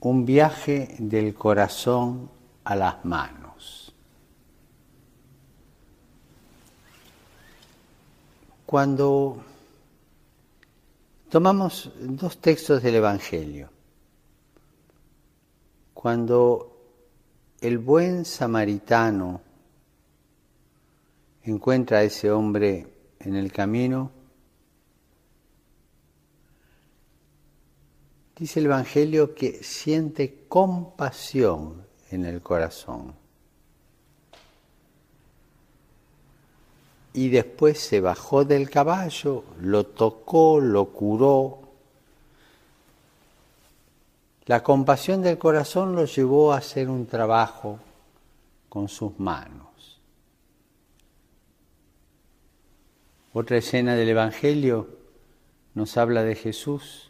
un 0.00 0.26
viaje 0.26 0.94
del 0.98 1.34
corazón 1.34 2.28
a 2.64 2.76
las 2.76 3.02
manos. 3.06 3.94
Cuando 8.66 9.42
tomamos 11.30 11.90
dos 11.98 12.36
textos 12.42 12.82
del 12.82 12.96
Evangelio, 12.96 13.70
cuando 15.94 16.75
el 17.60 17.78
buen 17.78 18.24
samaritano 18.24 19.40
encuentra 21.42 21.98
a 21.98 22.02
ese 22.02 22.30
hombre 22.30 22.86
en 23.20 23.34
el 23.36 23.52
camino, 23.52 24.10
dice 28.36 28.60
el 28.60 28.66
Evangelio 28.66 29.34
que 29.34 29.62
siente 29.62 30.44
compasión 30.48 31.86
en 32.10 32.24
el 32.24 32.42
corazón. 32.42 33.14
Y 37.14 37.30
después 37.30 37.78
se 37.78 38.00
bajó 38.00 38.44
del 38.44 38.68
caballo, 38.68 39.44
lo 39.60 39.86
tocó, 39.86 40.60
lo 40.60 40.92
curó. 40.92 41.65
La 44.46 44.62
compasión 44.62 45.22
del 45.22 45.38
corazón 45.38 45.94
lo 45.94 46.04
llevó 46.04 46.52
a 46.52 46.58
hacer 46.58 46.88
un 46.88 47.06
trabajo 47.06 47.78
con 48.68 48.88
sus 48.88 49.18
manos. 49.18 50.00
Otra 53.32 53.58
escena 53.58 53.94
del 53.94 54.08
Evangelio 54.08 54.88
nos 55.74 55.96
habla 55.96 56.22
de 56.22 56.36
Jesús 56.36 57.06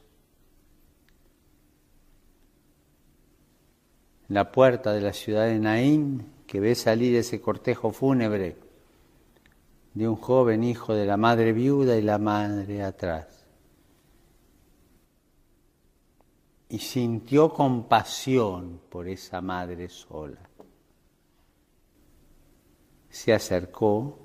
la 4.29 4.51
puerta 4.51 4.92
de 4.92 5.01
la 5.01 5.12
ciudad 5.12 5.46
de 5.46 5.59
Naín, 5.59 6.27
que 6.46 6.61
ve 6.61 6.75
salir 6.75 7.14
ese 7.16 7.40
cortejo 7.40 7.92
fúnebre 7.92 8.57
de 9.94 10.09
un 10.09 10.16
joven 10.16 10.64
hijo 10.64 10.94
de 10.94 11.07
la 11.07 11.16
madre 11.16 11.53
viuda 11.53 11.96
y 11.96 12.03
la 12.03 12.18
madre 12.18 12.83
atrás. 12.83 13.36
Y 16.68 16.79
sintió 16.79 17.52
compasión 17.52 18.81
por 18.90 19.09
esa 19.09 19.40
madre 19.40 19.88
sola. 19.88 20.40
Se 23.09 23.33
acercó, 23.33 24.18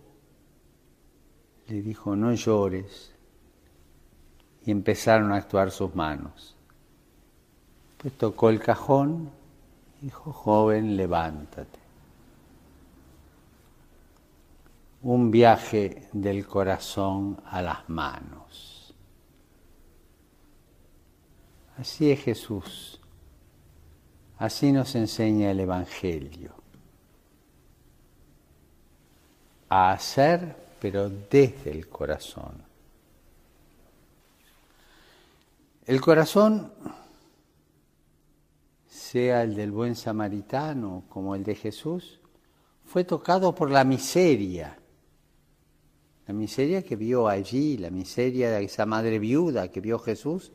le 1.67 1.81
dijo, 1.81 2.15
no 2.15 2.33
llores, 2.33 3.13
y 4.65 4.71
empezaron 4.71 5.31
a 5.31 5.37
actuar 5.37 5.71
sus 5.71 5.95
manos. 5.95 6.55
Pues 7.97 8.13
tocó 8.17 8.49
el 8.49 8.59
cajón, 8.59 9.29
dijo, 10.01 10.33
joven, 10.33 10.97
levántate. 10.97 11.79
Un 15.03 15.31
viaje 15.31 16.09
del 16.11 16.45
corazón 16.45 17.39
a 17.45 17.61
las 17.61 17.87
manos. 17.89 18.70
Así 21.81 22.11
es 22.11 22.21
Jesús. 22.21 22.99
Así 24.37 24.71
nos 24.71 24.93
enseña 24.93 25.49
el 25.49 25.61
Evangelio. 25.61 26.53
A 29.67 29.93
hacer, 29.93 30.55
pero 30.79 31.09
desde 31.09 31.71
el 31.71 31.89
corazón. 31.89 32.63
El 35.87 35.99
corazón, 36.01 36.71
sea 38.87 39.41
el 39.41 39.55
del 39.55 39.71
buen 39.71 39.95
samaritano 39.95 41.05
como 41.09 41.33
el 41.33 41.43
de 41.43 41.55
Jesús, 41.55 42.19
fue 42.85 43.05
tocado 43.05 43.55
por 43.55 43.71
la 43.71 43.83
miseria. 43.83 44.77
La 46.27 46.33
miseria 46.35 46.83
que 46.83 46.95
vio 46.95 47.27
allí, 47.27 47.77
la 47.77 47.89
miseria 47.89 48.51
de 48.51 48.65
esa 48.65 48.85
madre 48.85 49.17
viuda 49.17 49.69
que 49.69 49.81
vio 49.81 49.97
Jesús, 49.97 50.51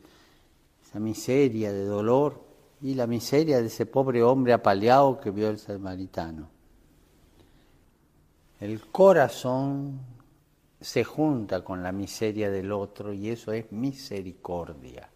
esa 0.96 1.00
miseria 1.00 1.72
de 1.74 1.84
dolor 1.84 2.42
y 2.80 2.94
la 2.94 3.06
miseria 3.06 3.60
de 3.60 3.66
ese 3.66 3.84
pobre 3.84 4.22
hombre 4.22 4.54
apaleado 4.54 5.20
que 5.20 5.30
vio 5.30 5.50
el 5.50 5.58
samaritano. 5.58 6.48
El 8.60 8.80
corazón 8.86 10.00
se 10.80 11.04
junta 11.04 11.62
con 11.62 11.82
la 11.82 11.92
miseria 11.92 12.50
del 12.50 12.72
otro 12.72 13.12
y 13.12 13.28
eso 13.28 13.52
es 13.52 13.70
misericordia. 13.72 15.06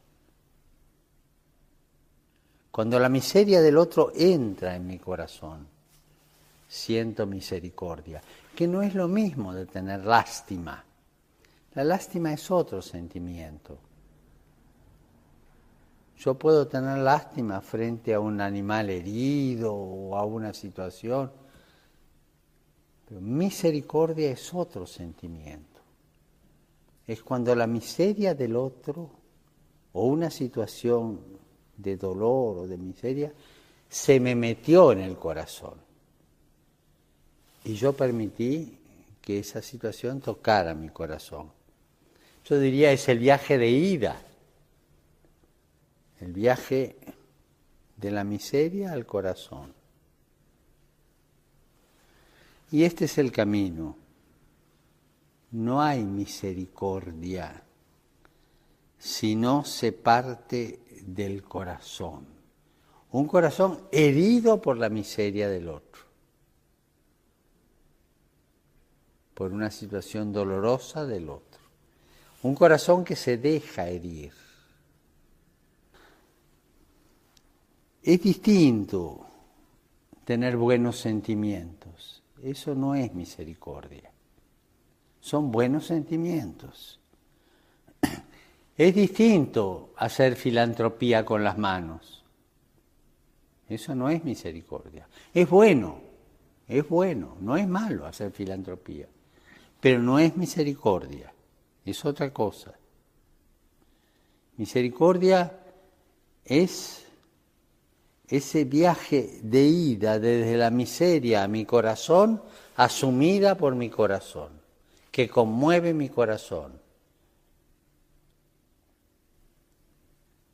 Cuando 2.70 2.98
la 2.98 3.08
miseria 3.08 3.62
del 3.62 3.78
otro 3.78 4.12
entra 4.14 4.76
en 4.76 4.86
mi 4.86 4.98
corazón, 4.98 5.66
siento 6.68 7.26
misericordia, 7.26 8.20
que 8.54 8.68
no 8.68 8.82
es 8.82 8.94
lo 8.94 9.08
mismo 9.08 9.54
de 9.54 9.64
tener 9.64 10.04
lástima. 10.04 10.84
La 11.72 11.84
lástima 11.84 12.34
es 12.34 12.50
otro 12.50 12.82
sentimiento. 12.82 13.78
Yo 16.20 16.34
puedo 16.34 16.68
tener 16.68 16.98
lástima 16.98 17.62
frente 17.62 18.12
a 18.12 18.20
un 18.20 18.42
animal 18.42 18.90
herido 18.90 19.72
o 19.72 20.18
a 20.18 20.24
una 20.26 20.52
situación, 20.52 21.32
pero 23.08 23.22
misericordia 23.22 24.30
es 24.30 24.52
otro 24.52 24.86
sentimiento. 24.86 25.80
Es 27.06 27.22
cuando 27.22 27.54
la 27.54 27.66
miseria 27.66 28.34
del 28.34 28.54
otro 28.54 29.10
o 29.94 30.04
una 30.04 30.28
situación 30.28 31.20
de 31.78 31.96
dolor 31.96 32.58
o 32.58 32.66
de 32.66 32.76
miseria, 32.76 33.32
se 33.88 34.20
me 34.20 34.34
metió 34.34 34.92
en 34.92 34.98
el 34.98 35.16
corazón. 35.16 35.76
Y 37.64 37.72
yo 37.76 37.94
permití 37.94 38.76
que 39.22 39.38
esa 39.38 39.62
situación 39.62 40.20
tocara 40.20 40.74
mi 40.74 40.90
corazón. 40.90 41.50
Yo 42.44 42.60
diría 42.60 42.92
es 42.92 43.08
el 43.08 43.20
viaje 43.20 43.56
de 43.56 43.70
ida, 43.70 44.20
el 46.20 46.32
viaje 46.32 46.96
de 47.96 48.10
la 48.10 48.24
miseria 48.24 48.92
al 48.92 49.06
corazón. 49.06 49.72
Y 52.70 52.84
este 52.84 53.06
es 53.06 53.18
el 53.18 53.32
camino. 53.32 53.96
No 55.50 55.82
hay 55.82 56.04
misericordia 56.04 57.64
si 58.98 59.34
no 59.34 59.64
se 59.64 59.92
parte 59.92 60.80
del 61.06 61.42
corazón. 61.42 62.26
Un 63.12 63.26
corazón 63.26 63.88
herido 63.90 64.60
por 64.60 64.76
la 64.76 64.88
miseria 64.88 65.48
del 65.48 65.68
otro, 65.68 66.02
por 69.34 69.52
una 69.52 69.70
situación 69.70 70.32
dolorosa 70.32 71.06
del 71.06 71.30
otro. 71.30 71.60
Un 72.42 72.54
corazón 72.54 73.04
que 73.04 73.16
se 73.16 73.36
deja 73.36 73.88
herir. 73.88 74.39
Es 78.02 78.22
distinto 78.22 79.26
tener 80.24 80.56
buenos 80.56 80.98
sentimientos. 80.98 82.22
Eso 82.42 82.74
no 82.74 82.94
es 82.94 83.12
misericordia. 83.14 84.10
Son 85.20 85.50
buenos 85.50 85.86
sentimientos. 85.86 86.98
Es 88.76 88.94
distinto 88.94 89.92
hacer 89.98 90.36
filantropía 90.36 91.22
con 91.22 91.44
las 91.44 91.58
manos. 91.58 92.24
Eso 93.68 93.94
no 93.94 94.08
es 94.08 94.24
misericordia. 94.24 95.06
Es 95.34 95.50
bueno, 95.50 96.00
es 96.66 96.88
bueno, 96.88 97.36
no 97.40 97.56
es 97.56 97.68
malo 97.68 98.06
hacer 98.06 98.32
filantropía, 98.32 99.06
pero 99.80 100.00
no 100.00 100.18
es 100.18 100.36
misericordia, 100.36 101.32
es 101.84 102.04
otra 102.04 102.32
cosa. 102.32 102.72
Misericordia 104.56 105.60
es 106.44 106.99
ese 108.30 108.64
viaje 108.64 109.40
de 109.42 109.62
ida 109.64 110.20
desde 110.20 110.56
la 110.56 110.70
miseria 110.70 111.42
a 111.42 111.48
mi 111.48 111.64
corazón, 111.64 112.40
asumida 112.76 113.56
por 113.56 113.74
mi 113.74 113.90
corazón, 113.90 114.52
que 115.10 115.28
conmueve 115.28 115.92
mi 115.92 116.08
corazón 116.08 116.80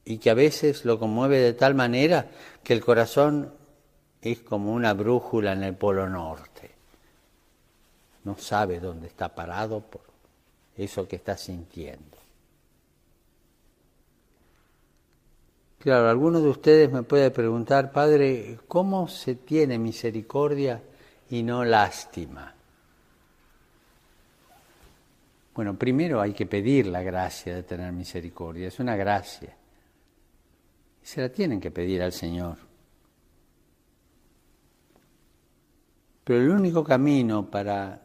y 0.06 0.16
que 0.16 0.30
a 0.30 0.34
veces 0.34 0.86
lo 0.86 0.98
conmueve 0.98 1.38
de 1.40 1.52
tal 1.52 1.74
manera 1.74 2.30
que 2.62 2.72
el 2.72 2.82
corazón 2.82 3.52
es 4.22 4.40
como 4.40 4.72
una 4.72 4.94
brújula 4.94 5.52
en 5.52 5.62
el 5.62 5.74
polo 5.74 6.08
norte. 6.08 6.70
No 8.24 8.38
sabe 8.38 8.80
dónde 8.80 9.08
está 9.08 9.34
parado 9.34 9.80
por 9.80 10.02
eso 10.76 11.06
que 11.06 11.16
está 11.16 11.36
sintiendo. 11.36 12.16
Claro, 15.87 16.09
alguno 16.09 16.40
de 16.40 16.49
ustedes 16.49 16.90
me 16.90 17.05
puede 17.05 17.31
preguntar, 17.31 17.92
Padre, 17.92 18.59
¿cómo 18.66 19.07
se 19.07 19.37
tiene 19.37 19.79
misericordia 19.79 20.83
y 21.31 21.44
no 21.44 21.64
lástima? 21.64 22.53
Bueno, 25.55 25.79
primero 25.79 26.20
hay 26.20 26.33
que 26.33 26.46
pedir 26.46 26.88
la 26.88 27.03
gracia 27.03 27.55
de 27.55 27.62
tener 27.62 27.92
misericordia, 27.92 28.66
es 28.66 28.81
una 28.81 28.96
gracia 28.96 29.55
se 31.05 31.20
la 31.20 31.29
tienen 31.29 31.61
que 31.61 31.70
pedir 31.70 32.03
al 32.03 32.12
Señor. 32.12 32.57
Pero 36.25 36.40
el 36.40 36.51
único 36.51 36.83
camino 36.83 37.49
para 37.49 38.03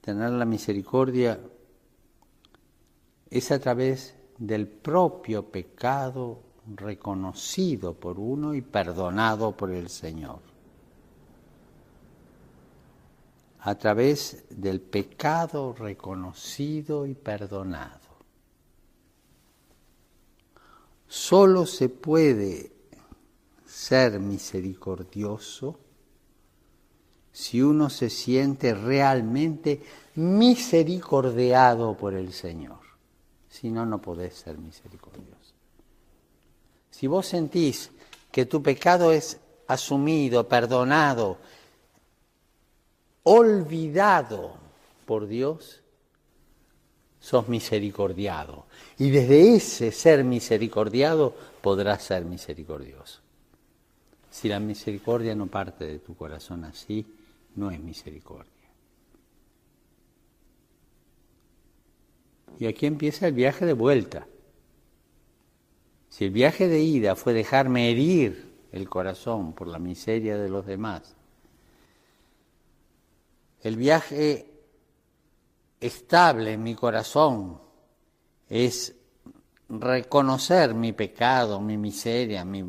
tener 0.00 0.30
la 0.30 0.46
misericordia 0.46 1.38
es 3.28 3.52
a 3.52 3.58
través 3.58 4.16
del 4.38 4.66
propio 4.66 5.44
pecado 5.50 6.45
reconocido 6.74 7.94
por 7.94 8.18
uno 8.18 8.54
y 8.54 8.62
perdonado 8.62 9.56
por 9.56 9.70
el 9.70 9.88
Señor. 9.88 10.40
A 13.60 13.74
través 13.74 14.44
del 14.50 14.80
pecado 14.80 15.72
reconocido 15.72 17.06
y 17.06 17.14
perdonado. 17.14 18.06
Solo 21.08 21.66
se 21.66 21.88
puede 21.88 22.72
ser 23.64 24.18
misericordioso 24.20 25.78
si 27.32 27.60
uno 27.60 27.90
se 27.90 28.08
siente 28.08 28.74
realmente 28.74 29.82
misericordiado 30.14 31.96
por 31.96 32.14
el 32.14 32.32
Señor. 32.32 32.78
Si 33.48 33.70
no, 33.70 33.84
no 33.84 34.00
podés 34.00 34.34
ser 34.34 34.58
misericordioso. 34.58 35.35
Si 36.96 37.06
vos 37.06 37.26
sentís 37.26 37.90
que 38.32 38.46
tu 38.46 38.62
pecado 38.62 39.12
es 39.12 39.38
asumido, 39.66 40.48
perdonado, 40.48 41.36
olvidado 43.22 44.54
por 45.04 45.26
Dios, 45.26 45.82
sos 47.20 47.48
misericordiado. 47.48 48.64
Y 48.96 49.10
desde 49.10 49.56
ese 49.56 49.92
ser 49.92 50.24
misericordiado 50.24 51.34
podrás 51.60 52.02
ser 52.02 52.24
misericordioso. 52.24 53.20
Si 54.30 54.48
la 54.48 54.58
misericordia 54.58 55.34
no 55.34 55.48
parte 55.48 55.84
de 55.84 55.98
tu 55.98 56.16
corazón 56.16 56.64
así, 56.64 57.04
no 57.56 57.70
es 57.70 57.78
misericordia. 57.78 58.70
Y 62.58 62.64
aquí 62.64 62.86
empieza 62.86 63.26
el 63.26 63.34
viaje 63.34 63.66
de 63.66 63.74
vuelta. 63.74 64.26
Si 66.16 66.24
el 66.24 66.30
viaje 66.30 66.66
de 66.66 66.80
ida 66.80 67.14
fue 67.14 67.34
dejarme 67.34 67.90
herir 67.90 68.50
el 68.72 68.88
corazón 68.88 69.52
por 69.52 69.68
la 69.68 69.78
miseria 69.78 70.38
de 70.38 70.48
los 70.48 70.64
demás, 70.64 71.14
el 73.60 73.76
viaje 73.76 74.50
estable 75.78 76.54
en 76.54 76.62
mi 76.62 76.74
corazón 76.74 77.60
es 78.48 78.94
reconocer 79.68 80.72
mi 80.72 80.94
pecado, 80.94 81.60
mi 81.60 81.76
miseria, 81.76 82.46
mi, 82.46 82.64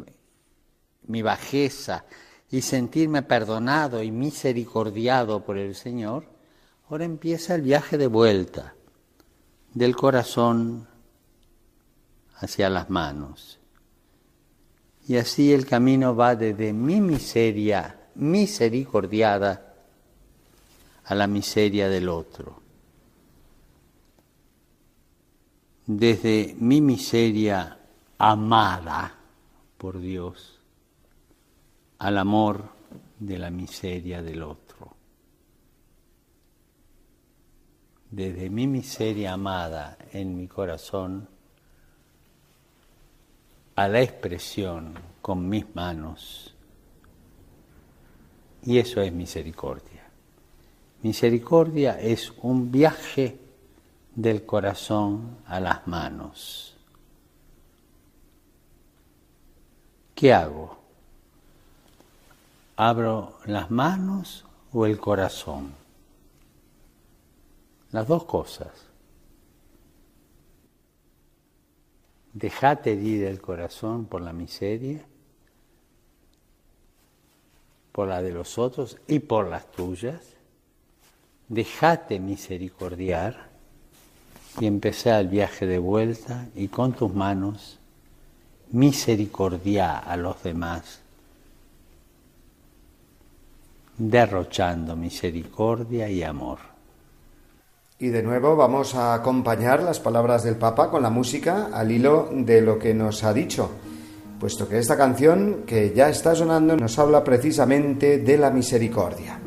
mi 1.03 1.21
bajeza 1.21 2.03
y 2.51 2.61
sentirme 2.61 3.21
perdonado 3.21 4.03
y 4.03 4.11
misericordiado 4.11 5.45
por 5.45 5.57
el 5.57 5.73
Señor, 5.73 6.25
ahora 6.89 7.05
empieza 7.05 7.55
el 7.55 7.61
viaje 7.61 7.97
de 7.97 8.07
vuelta 8.07 8.75
del 9.73 9.95
corazón 9.95 10.96
hacia 12.39 12.69
las 12.69 12.89
manos. 12.89 13.59
Y 15.07 15.17
así 15.17 15.53
el 15.53 15.65
camino 15.65 16.15
va 16.15 16.35
desde 16.35 16.73
mi 16.73 17.01
miseria 17.01 17.99
misericordiada 18.15 19.73
a 21.05 21.15
la 21.15 21.27
miseria 21.27 21.87
del 21.87 22.09
otro. 22.09 22.61
Desde 25.85 26.55
mi 26.59 26.81
miseria 26.81 27.79
amada 28.17 29.15
por 29.77 29.99
Dios 29.99 30.59
al 31.99 32.17
amor 32.17 32.69
de 33.19 33.37
la 33.37 33.49
miseria 33.49 34.21
del 34.21 34.43
otro. 34.43 34.95
Desde 38.11 38.49
mi 38.49 38.67
miseria 38.67 39.33
amada 39.33 39.97
en 40.11 40.35
mi 40.35 40.47
corazón 40.47 41.36
a 43.77 43.87
la 43.87 44.01
expresión 44.01 44.95
con 45.21 45.47
mis 45.47 45.75
manos. 45.75 46.53
Y 48.63 48.79
eso 48.79 49.01
es 49.01 49.13
misericordia. 49.13 50.03
Misericordia 51.03 51.99
es 52.01 52.33
un 52.41 52.71
viaje 52.71 53.39
del 54.15 54.47
corazón 54.47 55.37
a 55.45 55.59
las 55.59 55.85
manos. 55.85 56.75
¿Qué 60.15 60.33
hago? 60.33 60.75
¿Abro 62.77 63.37
las 63.45 63.69
manos 63.69 64.43
o 64.73 64.87
el 64.87 64.99
corazón? 64.99 65.71
Las 67.91 68.07
dos 68.07 68.23
cosas. 68.23 68.86
Dejate 72.37 72.93
herir 72.93 73.23
el 73.23 73.41
corazón 73.41 74.05
por 74.05 74.21
la 74.21 74.31
miseria, 74.31 75.03
por 77.91 78.07
la 78.07 78.21
de 78.21 78.31
los 78.31 78.59
otros 78.59 78.97
y 79.07 79.17
por 79.17 79.47
las 79.47 79.71
tuyas. 79.71 80.21
Dejate 81.47 82.19
misericordiar 82.19 83.49
y 84.59 84.67
empecé 84.67 85.09
el 85.17 85.29
viaje 85.29 85.65
de 85.65 85.79
vuelta 85.79 86.47
y 86.53 86.67
con 86.67 86.93
tus 86.93 87.11
manos 87.11 87.79
misericordia 88.69 89.97
a 89.97 90.15
los 90.15 90.43
demás, 90.43 90.99
derrochando 93.97 94.95
misericordia 94.95 96.07
y 96.07 96.21
amor. 96.21 96.76
Y 97.99 98.09
de 98.09 98.21
nuevo 98.21 98.55
vamos 98.55 98.93
a 98.93 99.15
acompañar 99.15 99.81
las 99.81 99.99
palabras 99.99 100.43
del 100.43 100.55
Papa 100.55 100.91
con 100.91 101.01
la 101.01 101.09
música 101.09 101.69
al 101.73 101.91
hilo 101.91 102.29
de 102.31 102.61
lo 102.61 102.77
que 102.77 102.93
nos 102.93 103.23
ha 103.23 103.33
dicho, 103.33 103.71
puesto 104.39 104.69
que 104.69 104.77
esta 104.77 104.95
canción 104.95 105.63
que 105.65 105.93
ya 105.95 106.07
está 106.07 106.35
sonando 106.35 106.77
nos 106.77 106.99
habla 106.99 107.23
precisamente 107.23 108.19
de 108.19 108.37
la 108.37 108.51
misericordia. 108.51 109.39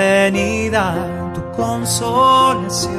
Bienvenida 0.00 0.94
tu 1.34 1.42
consolación, 1.52 2.94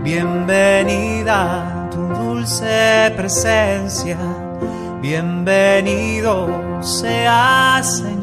bienvenida 0.00 1.88
tu 1.90 1.98
dulce 2.06 3.12
presencia, 3.16 4.16
bienvenido 5.02 6.80
sea 6.80 7.80
Señor. 7.82 8.19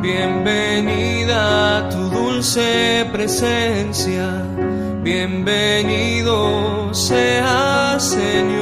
Bienvenida 0.00 1.88
tu 1.90 2.08
dulce 2.08 3.04
presencia, 3.12 4.44
bienvenido 5.02 6.94
sea 6.94 7.96
Señor. 7.98 8.61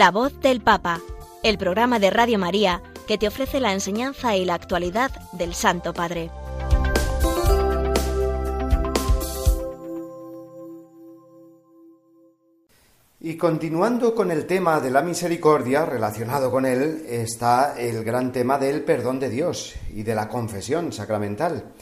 La 0.00 0.10
voz 0.10 0.40
del 0.40 0.62
Papa, 0.62 0.98
el 1.42 1.58
programa 1.58 1.98
de 1.98 2.08
Radio 2.08 2.38
María 2.38 2.82
que 3.06 3.18
te 3.18 3.28
ofrece 3.28 3.60
la 3.60 3.74
enseñanza 3.74 4.34
y 4.34 4.46
la 4.46 4.54
actualidad 4.54 5.10
del 5.32 5.52
Santo 5.52 5.92
Padre. 5.92 6.30
Y 13.20 13.36
continuando 13.36 14.14
con 14.14 14.30
el 14.30 14.46
tema 14.46 14.80
de 14.80 14.90
la 14.90 15.02
misericordia, 15.02 15.84
relacionado 15.84 16.50
con 16.50 16.64
él 16.64 17.04
está 17.06 17.78
el 17.78 18.02
gran 18.02 18.32
tema 18.32 18.56
del 18.58 18.82
perdón 18.82 19.20
de 19.20 19.28
Dios 19.28 19.74
y 19.92 20.02
de 20.02 20.14
la 20.14 20.28
confesión 20.28 20.92
sacramental. 20.92 21.72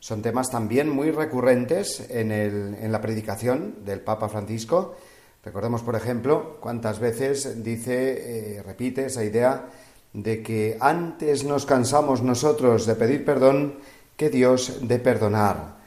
Son 0.00 0.20
temas 0.22 0.50
también 0.50 0.88
muy 0.90 1.12
recurrentes 1.12 2.10
en, 2.10 2.32
el- 2.32 2.74
en 2.80 2.90
la 2.90 3.00
predicación 3.00 3.84
del 3.84 4.00
Papa 4.00 4.28
Francisco. 4.28 4.96
Recordemos, 5.44 5.82
por 5.82 5.94
ejemplo, 5.94 6.56
cuántas 6.60 6.98
veces 6.98 7.62
dice, 7.62 8.56
eh, 8.56 8.62
repite 8.62 9.06
esa 9.06 9.24
idea 9.24 9.66
de 10.12 10.42
que 10.42 10.76
antes 10.80 11.44
nos 11.44 11.64
cansamos 11.64 12.22
nosotros 12.22 12.86
de 12.86 12.96
pedir 12.96 13.24
perdón 13.24 13.78
que 14.16 14.30
Dios 14.30 14.80
de 14.82 14.98
perdonar. 14.98 15.78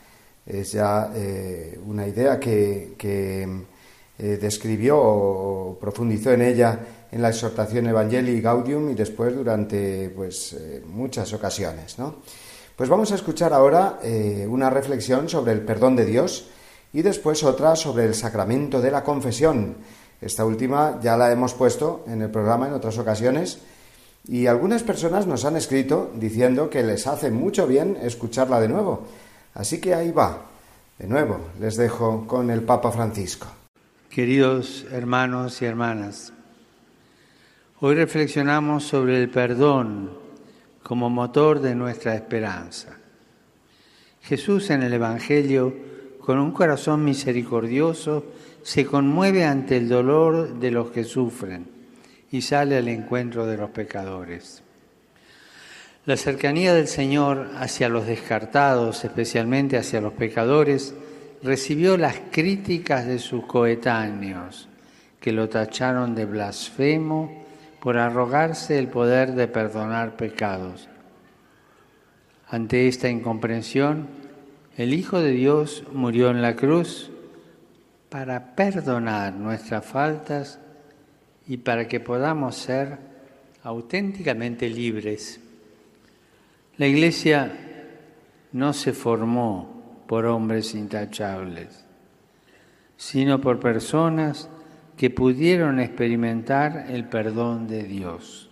Es 0.46 0.72
ya 0.72 1.12
eh, 1.14 1.78
una 1.86 2.08
idea 2.08 2.40
que, 2.40 2.94
que, 2.98 3.44
eh, 4.18 4.38
describió 4.42 4.98
o 4.98 5.78
profundizó 5.80 6.32
en 6.32 6.44
ella 6.44 6.80
en 7.12 7.22
la 7.22 7.30
exhortación 7.30 7.88
Evangelii 7.88 8.40
Gaudium 8.40 8.90
y 8.92 8.94
después 8.94 9.36
durante 9.36 10.10
pues, 10.16 10.56
muchas 10.86 11.34
ocasiones. 11.34 12.00
¿no? 12.00 12.16
Pues 12.76 12.88
vamos 12.88 13.12
a 13.12 13.16
escuchar 13.16 13.52
ahora 13.52 14.00
una 14.48 14.70
reflexión 14.70 15.28
sobre 15.28 15.52
el 15.52 15.62
perdón 15.62 15.98
de 15.98 16.06
Dios 16.06 16.48
y 16.94 17.02
después 17.02 17.44
otra 17.44 17.76
sobre 17.76 18.06
el 18.06 18.16
sacramento 18.16 18.82
de 18.82 18.92
la 18.92 19.04
confesión. 19.04 19.78
Esta 20.20 20.46
última 20.46 21.00
ya 21.02 21.18
la 21.18 21.32
hemos 21.32 21.54
puesto 21.54 22.04
en 22.08 22.22
el 22.22 22.30
programa 22.30 22.68
en 22.68 22.74
otras 22.74 22.98
ocasiones 22.98 23.60
y 24.28 24.46
algunas 24.46 24.84
personas 24.84 25.26
nos 25.26 25.46
han 25.46 25.56
escrito 25.56 26.12
diciendo 26.16 26.70
que 26.70 26.84
les 26.84 27.08
hace 27.08 27.32
mucho 27.32 27.66
bien 27.66 27.98
escucharla 28.02 28.60
de 28.60 28.70
nuevo. 28.70 29.08
Así 29.54 29.82
que 29.82 29.96
ahí 29.96 30.12
va. 30.12 30.46
De 31.00 31.08
nuevo, 31.08 31.40
les 31.60 31.78
dejo 31.78 32.28
con 32.28 32.52
el 32.52 32.62
Papa 32.62 32.92
Francisco. 32.92 33.48
Queridos 34.10 34.86
hermanos 34.92 35.62
y 35.62 35.66
hermanas, 35.66 36.32
hoy 37.80 37.96
reflexionamos 37.96 38.84
sobre 38.84 39.18
el 39.20 39.30
perdón 39.30 40.12
como 40.84 41.10
motor 41.10 41.60
de 41.62 41.74
nuestra 41.74 42.14
esperanza. 42.14 42.98
Jesús 44.22 44.70
en 44.70 44.84
el 44.84 44.94
Evangelio, 44.94 45.74
con 46.26 46.40
un 46.40 46.52
corazón 46.52 47.04
misericordioso, 47.04 48.26
se 48.64 48.86
conmueve 48.86 49.44
ante 49.44 49.78
el 49.78 49.90
dolor 49.90 50.60
de 50.60 50.72
los 50.72 50.92
que 50.92 51.04
sufren 51.04 51.68
y 52.32 52.42
sale 52.42 52.78
al 52.78 52.88
encuentro 52.88 53.46
de 53.46 53.58
los 53.58 53.72
pecadores. 53.72 54.64
La 56.06 56.18
cercanía 56.18 56.74
del 56.74 56.88
Señor 56.88 57.52
hacia 57.58 57.90
los 57.90 58.08
descartados, 58.08 59.04
especialmente 59.04 59.78
hacia 59.78 60.02
los 60.02 60.14
pecadores, 60.14 60.96
recibió 61.44 61.98
las 61.98 62.16
críticas 62.32 63.06
de 63.06 63.20
sus 63.20 63.46
coetáneos, 63.46 64.68
que 65.20 65.32
lo 65.32 65.50
tacharon 65.50 66.16
de 66.16 66.26
blasfemo 66.26 67.46
por 67.80 67.98
arrogarse 67.98 68.80
el 68.80 68.88
poder 68.88 69.34
de 69.34 69.48
perdonar 69.48 70.16
pecados. 70.16 70.88
Ante 72.48 72.88
esta 72.88 73.10
incomprensión, 73.10 74.21
el 74.82 74.96
Hijo 74.96 75.20
de 75.20 75.32
Dios 75.32 75.84
murió 75.94 76.32
en 76.32 76.42
la 76.42 76.56
cruz 76.56 77.12
para 78.10 78.56
perdonar 78.56 79.32
nuestras 79.34 79.86
faltas 79.86 80.60
y 81.48 81.58
para 81.58 81.88
que 81.88 82.00
podamos 82.00 82.56
ser 82.56 82.98
auténticamente 83.62 84.68
libres. 84.70 85.40
La 86.78 86.88
Iglesia 86.88 87.52
no 88.54 88.74
se 88.74 88.94
formó 88.94 90.04
por 90.08 90.26
hombres 90.26 90.74
intachables, 90.74 91.86
sino 92.98 93.40
por 93.40 93.60
personas 93.60 94.50
que 94.98 95.12
pudieron 95.12 95.80
experimentar 95.80 96.88
el 96.90 97.06
perdón 97.06 97.68
de 97.68 97.84
Dios. 97.84 98.50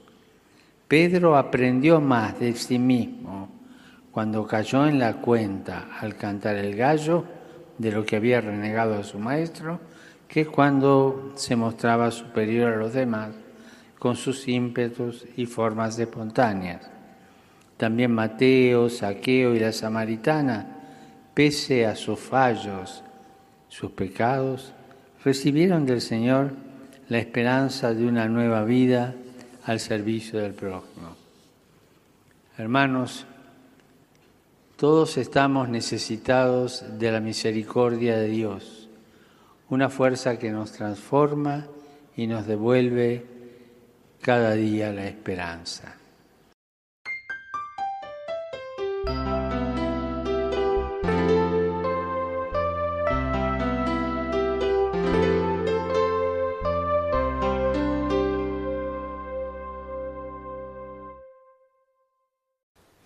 Pedro 0.88 1.36
aprendió 1.36 2.00
más 2.00 2.40
de 2.40 2.54
sí 2.54 2.78
mismo 2.78 3.59
cuando 4.20 4.46
cayó 4.46 4.86
en 4.86 5.00
la 5.00 5.14
cuenta 5.14 5.98
al 5.98 6.18
cantar 6.18 6.58
el 6.58 6.76
gallo 6.76 7.24
de 7.78 7.90
lo 7.90 8.06
que 8.06 8.18
había 8.18 8.42
renegado 8.42 8.96
a 8.96 9.04
su 9.06 9.18
maestro, 9.18 9.80
que 10.28 10.46
cuando 10.46 11.32
se 11.36 11.56
mostraba 11.56 12.12
superior 12.12 12.74
a 12.74 12.76
los 12.76 12.92
demás 12.92 13.30
con 13.98 14.18
sus 14.18 14.46
ímpetus 14.50 15.26
y 15.38 15.46
formas 15.46 15.98
espontáneas. 15.98 16.92
También 17.78 18.12
Mateo, 18.12 18.90
Saqueo 18.90 19.56
y 19.56 19.60
la 19.60 19.72
Samaritana, 19.72 20.68
pese 21.34 21.86
a 21.86 21.96
sus 21.96 22.20
fallos, 22.20 23.02
sus 23.70 23.92
pecados, 23.92 24.74
recibieron 25.24 25.86
del 25.86 26.02
Señor 26.02 26.52
la 27.08 27.20
esperanza 27.20 27.94
de 27.94 28.06
una 28.06 28.28
nueva 28.28 28.66
vida 28.66 29.16
al 29.64 29.80
servicio 29.80 30.40
del 30.40 30.56
prójimo. 30.56 31.16
Hermanos, 32.58 33.26
todos 34.80 35.18
estamos 35.18 35.68
necesitados 35.68 36.86
de 36.98 37.12
la 37.12 37.20
misericordia 37.20 38.16
de 38.18 38.30
Dios, 38.30 38.88
una 39.68 39.90
fuerza 39.90 40.40
que 40.40 40.52
nos 40.52 40.72
transforma 40.72 41.68
y 42.16 42.28
nos 42.28 42.48
devuelve 42.48 43.26
cada 44.22 44.54
día 44.54 44.94
la 44.94 45.06
esperanza. 45.06 45.99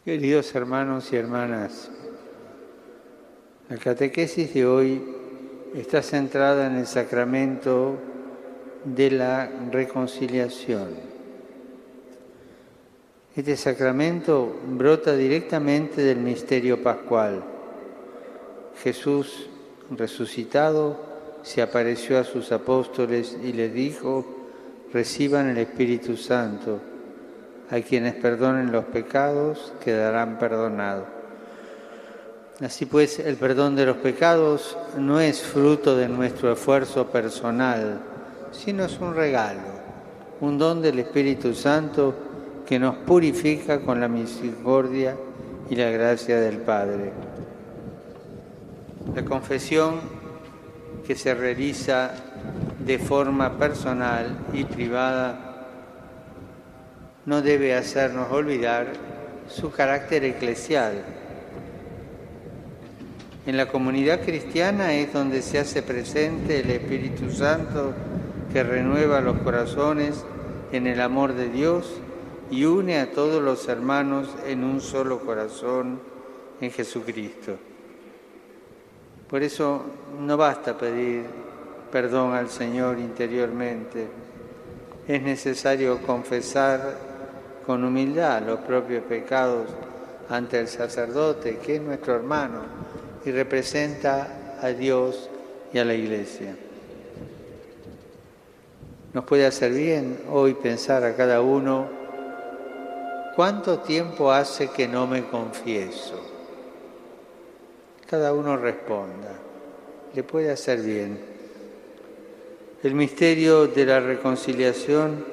Queridos 0.06 0.54
hermanos 0.54 1.14
y 1.14 1.16
hermanas, 1.16 1.90
la 3.70 3.78
catequesis 3.78 4.54
de 4.54 4.66
hoy 4.66 5.02
está 5.76 6.02
centrada 6.02 6.68
en 6.68 6.76
el 6.76 6.88
sacramento 6.88 7.96
de 8.84 9.12
la 9.12 9.50
reconciliación. 9.72 10.90
Este 13.34 13.56
sacramento 13.56 14.54
brota 14.68 15.16
directamente 15.16 16.02
del 16.02 16.18
misterio 16.18 16.84
pascual. 16.84 17.42
Jesús 18.84 19.48
resucitado 19.90 21.00
se 21.44 21.62
apareció 21.62 22.20
a 22.20 22.26
sus 22.26 22.52
apóstoles 22.52 23.38
y 23.42 23.54
les 23.54 23.74
dijo, 23.74 24.26
reciban 24.92 25.48
el 25.48 25.60
Espíritu 25.60 26.18
Santo. 26.18 26.93
A 27.72 27.80
quienes 27.80 28.16
perdonen 28.16 28.72
los 28.72 28.86
pecados 28.86 29.74
quedarán 29.84 30.38
perdonados. 30.38 31.06
Así 32.62 32.86
pues, 32.86 33.20
el 33.20 33.36
perdón 33.36 33.76
de 33.76 33.86
los 33.86 33.98
pecados 33.98 34.78
no 34.98 35.20
es 35.20 35.42
fruto 35.42 35.98
de 35.98 36.08
nuestro 36.08 36.54
esfuerzo 36.54 37.08
personal, 37.08 38.00
sino 38.52 38.86
es 38.86 39.00
un 39.00 39.16
regalo, 39.16 39.62
un 40.40 40.58
don 40.58 40.82
del 40.82 41.00
Espíritu 41.00 41.56
Santo 41.56 42.14
que 42.66 42.80
nos 42.80 42.96
purifica 42.98 43.82
con 43.82 44.00
la 44.00 44.08
misericordia 44.08 45.16
y 45.70 45.76
la 45.76 45.90
gracia 45.90 46.40
del 46.40 46.58
Padre. 46.58 47.12
La 49.16 49.26
confesión 49.26 49.96
que 51.06 51.16
se 51.16 51.34
realiza 51.34 52.12
de 52.86 53.00
forma 53.00 53.58
personal 53.58 54.38
y 54.54 54.64
privada 54.64 55.43
no 57.26 57.42
debe 57.42 57.76
hacernos 57.76 58.32
olvidar 58.32 58.88
su 59.48 59.72
carácter 59.72 60.24
eclesial. 60.26 61.04
En 63.46 63.58
la 63.58 63.68
comunidad 63.68 64.22
cristiana 64.22 64.94
es 64.94 65.12
donde 65.14 65.42
se 65.42 65.60
hace 65.60 65.84
presente 65.84 66.60
el 66.60 66.70
Espíritu 66.70 67.30
Santo 67.30 67.94
que 68.52 68.64
renueva 68.64 69.22
los 69.22 69.38
corazones 69.40 70.24
en 70.72 70.88
el 70.88 71.02
amor 71.02 71.34
de 71.34 71.50
Dios 71.50 72.00
y 72.50 72.66
une 72.66 73.00
a 73.00 73.12
todos 73.12 73.42
los 73.42 73.68
hermanos 73.68 74.30
en 74.46 74.64
un 74.64 74.80
solo 74.80 75.20
corazón 75.20 76.00
en 76.62 76.72
Jesucristo. 76.72 77.58
Por 79.30 79.44
eso 79.44 79.84
no 80.20 80.38
basta 80.38 80.78
pedir 80.78 81.24
perdón 81.92 82.34
al 82.34 82.50
Señor 82.50 82.98
interiormente, 82.98 84.08
es 85.08 85.22
necesario 85.22 86.02
confesar 86.02 87.13
con 87.66 87.84
humildad 87.84 88.44
los 88.44 88.60
propios 88.60 89.04
pecados 89.04 89.68
ante 90.30 90.60
el 90.60 90.68
sacerdote, 90.68 91.58
que 91.58 91.76
es 91.76 91.82
nuestro 91.82 92.16
hermano 92.16 92.62
y 93.26 93.32
representa 93.32 94.58
a 94.62 94.70
Dios 94.70 95.30
y 95.74 95.80
a 95.80 95.86
la 95.86 95.94
Iglesia. 95.94 96.56
Nos 99.14 99.26
puede 99.26 99.46
hacer 99.46 99.72
bien 99.72 100.20
hoy 100.32 100.56
pensar 100.56 101.04
a 101.04 101.16
cada 101.16 101.42
uno, 101.42 101.88
¿cuánto 103.36 103.80
tiempo 103.80 104.32
hace 104.32 104.70
que 104.70 104.88
no 104.88 105.06
me 105.06 105.26
confieso? 105.26 106.20
Cada 108.10 108.34
uno 108.34 108.58
responda, 108.58 109.34
le 110.14 110.24
puede 110.24 110.52
hacer 110.52 110.82
bien. 110.82 111.20
El 112.82 112.96
misterio 112.96 113.68
de 113.68 113.86
la 113.86 114.00
reconciliación 114.00 115.33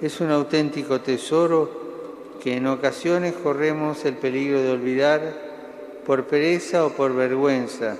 es 0.00 0.20
un 0.20 0.30
auténtico 0.30 1.00
tesoro 1.00 1.80
que 2.42 2.56
en 2.56 2.66
ocasiones 2.66 3.34
corremos 3.34 4.04
el 4.04 4.14
peligro 4.14 4.60
de 4.60 4.70
olvidar 4.70 5.20
por 6.06 6.24
pereza 6.24 6.86
o 6.86 6.90
por 6.90 7.14
vergüenza, 7.14 7.96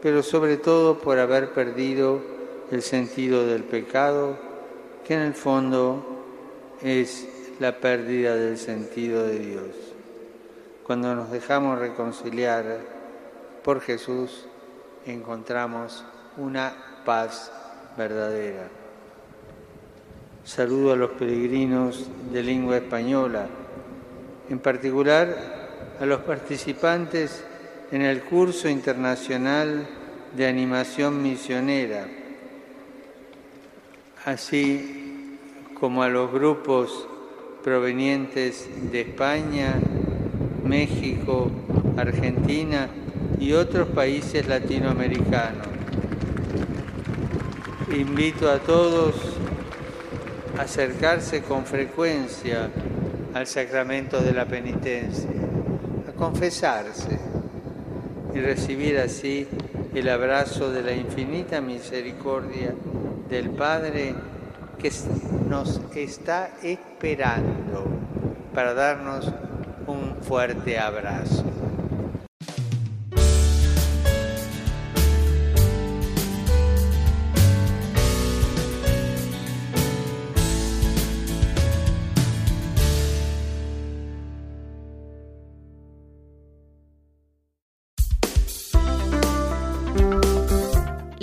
pero 0.00 0.22
sobre 0.22 0.56
todo 0.56 0.98
por 0.98 1.18
haber 1.18 1.52
perdido 1.52 2.20
el 2.70 2.82
sentido 2.82 3.46
del 3.46 3.64
pecado, 3.64 4.38
que 5.06 5.14
en 5.14 5.20
el 5.20 5.34
fondo 5.34 6.02
es 6.82 7.28
la 7.60 7.78
pérdida 7.78 8.34
del 8.34 8.56
sentido 8.56 9.26
de 9.26 9.38
Dios. 9.38 9.68
Cuando 10.86 11.14
nos 11.14 11.30
dejamos 11.30 11.78
reconciliar 11.78 12.78
por 13.62 13.80
Jesús, 13.80 14.46
encontramos 15.06 16.04
una 16.38 17.02
paz 17.04 17.52
verdadera. 17.96 18.83
Saludo 20.44 20.92
a 20.92 20.96
los 20.96 21.10
peregrinos 21.10 22.08
de 22.32 22.42
lengua 22.42 22.76
española, 22.76 23.46
en 24.50 24.58
particular 24.58 25.96
a 26.00 26.06
los 26.06 26.20
participantes 26.20 27.44
en 27.90 28.02
el 28.02 28.22
curso 28.22 28.68
internacional 28.68 29.86
de 30.36 30.46
animación 30.46 31.22
misionera 31.22 32.06
así 34.24 35.36
como 35.78 36.02
a 36.02 36.08
los 36.08 36.32
grupos 36.32 37.06
provenientes 37.62 38.68
de 38.90 39.02
España, 39.02 39.74
México, 40.64 41.50
Argentina 41.96 42.88
y 43.38 43.52
otros 43.52 43.88
países 43.88 44.46
latinoamericanos. 44.46 45.68
Invito 47.94 48.50
a 48.50 48.58
todos 48.58 49.14
acercarse 50.58 51.42
con 51.42 51.64
frecuencia 51.64 52.70
al 53.34 53.46
sacramento 53.46 54.20
de 54.20 54.32
la 54.32 54.46
penitencia, 54.46 55.30
a 56.08 56.12
confesarse 56.12 57.18
y 58.34 58.40
recibir 58.40 58.98
así 58.98 59.46
el 59.94 60.08
abrazo 60.08 60.70
de 60.70 60.82
la 60.82 60.92
infinita 60.92 61.60
misericordia 61.60 62.74
del 63.28 63.50
Padre 63.50 64.14
que 64.78 64.90
nos 65.48 65.80
está 65.94 66.50
esperando 66.62 67.84
para 68.54 68.74
darnos 68.74 69.30
un 69.86 70.16
fuerte 70.22 70.78
abrazo. 70.78 71.53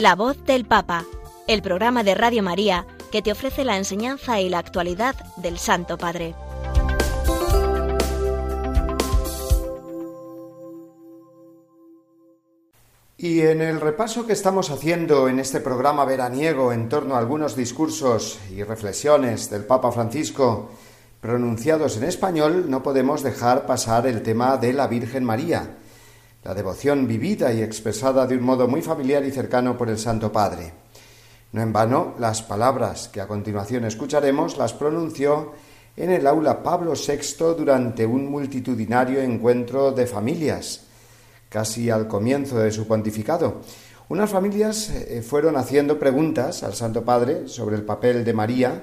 La 0.02 0.16
voz 0.16 0.44
del 0.46 0.66
Papa 0.66 1.06
el 1.48 1.62
programa 1.62 2.04
de 2.04 2.16
Radio 2.16 2.42
María 2.42 2.88
que 3.12 3.22
te 3.22 3.32
ofrece 3.32 3.64
la 3.64 3.78
enseñanza 3.78 4.42
y 4.42 4.50
la 4.50 4.58
actualidad 4.58 5.14
del 5.38 5.60
Santo 5.60 5.96
Padre. 5.96 6.34
Y 13.16 13.42
en 13.42 13.62
el 13.62 13.80
repaso 13.80 14.26
que 14.26 14.34
estamos 14.34 14.72
haciendo 14.72 15.30
en 15.30 15.38
este 15.38 15.60
programa 15.60 16.04
veraniego 16.04 16.74
en 16.74 16.90
torno 16.90 17.14
a 17.14 17.20
algunos 17.20 17.56
discursos 17.56 18.40
y 18.50 18.64
reflexiones 18.64 19.52
del 19.52 19.66
Papa 19.66 19.92
Francisco 19.92 20.72
pronunciados 21.20 21.98
en 21.98 22.06
español, 22.06 22.72
no 22.72 22.82
podemos 22.82 23.22
dejar 23.22 23.68
pasar 23.68 24.08
el 24.08 24.24
tema 24.24 24.58
de 24.58 24.74
la 24.74 24.88
Virgen 24.88 25.24
María, 25.24 25.78
la 26.44 26.54
devoción 26.54 27.08
vivida 27.08 27.54
y 27.54 27.62
expresada 27.62 28.26
de 28.26 28.36
un 28.36 28.44
modo 28.44 28.68
muy 28.68 28.82
familiar 28.82 29.24
y 29.26 29.32
cercano 29.32 29.78
por 29.78 29.90
el 29.90 30.00
Santo 30.00 30.32
Padre. 30.32 30.74
No 31.52 31.62
en 31.62 31.74
vano, 31.74 32.16
las 32.18 32.42
palabras 32.42 33.10
que 33.10 33.22
a 33.22 33.28
continuación 33.28 33.86
escucharemos 33.86 34.58
las 34.58 34.74
pronunció 34.74 35.52
en 35.98 36.10
el 36.12 36.26
aula 36.26 36.64
Pablo 36.64 36.94
VI 36.94 37.56
durante 37.58 38.06
un 38.06 38.32
multitudinario 38.32 39.22
encuentro 39.22 39.92
de 39.92 40.08
familias, 40.08 40.86
casi 41.50 41.90
al 41.90 42.08
comienzo 42.08 42.58
de 42.60 42.72
su 42.72 42.88
pontificado. 42.88 43.62
Unas 44.08 44.30
familias 44.30 44.90
eh, 44.90 45.22
fueron 45.22 45.58
haciendo 45.58 46.00
preguntas 46.00 46.64
al 46.64 46.74
Santo 46.74 47.04
Padre 47.04 47.48
sobre 47.48 47.76
el 47.76 47.84
papel 47.84 48.26
de 48.26 48.34
María 48.34 48.82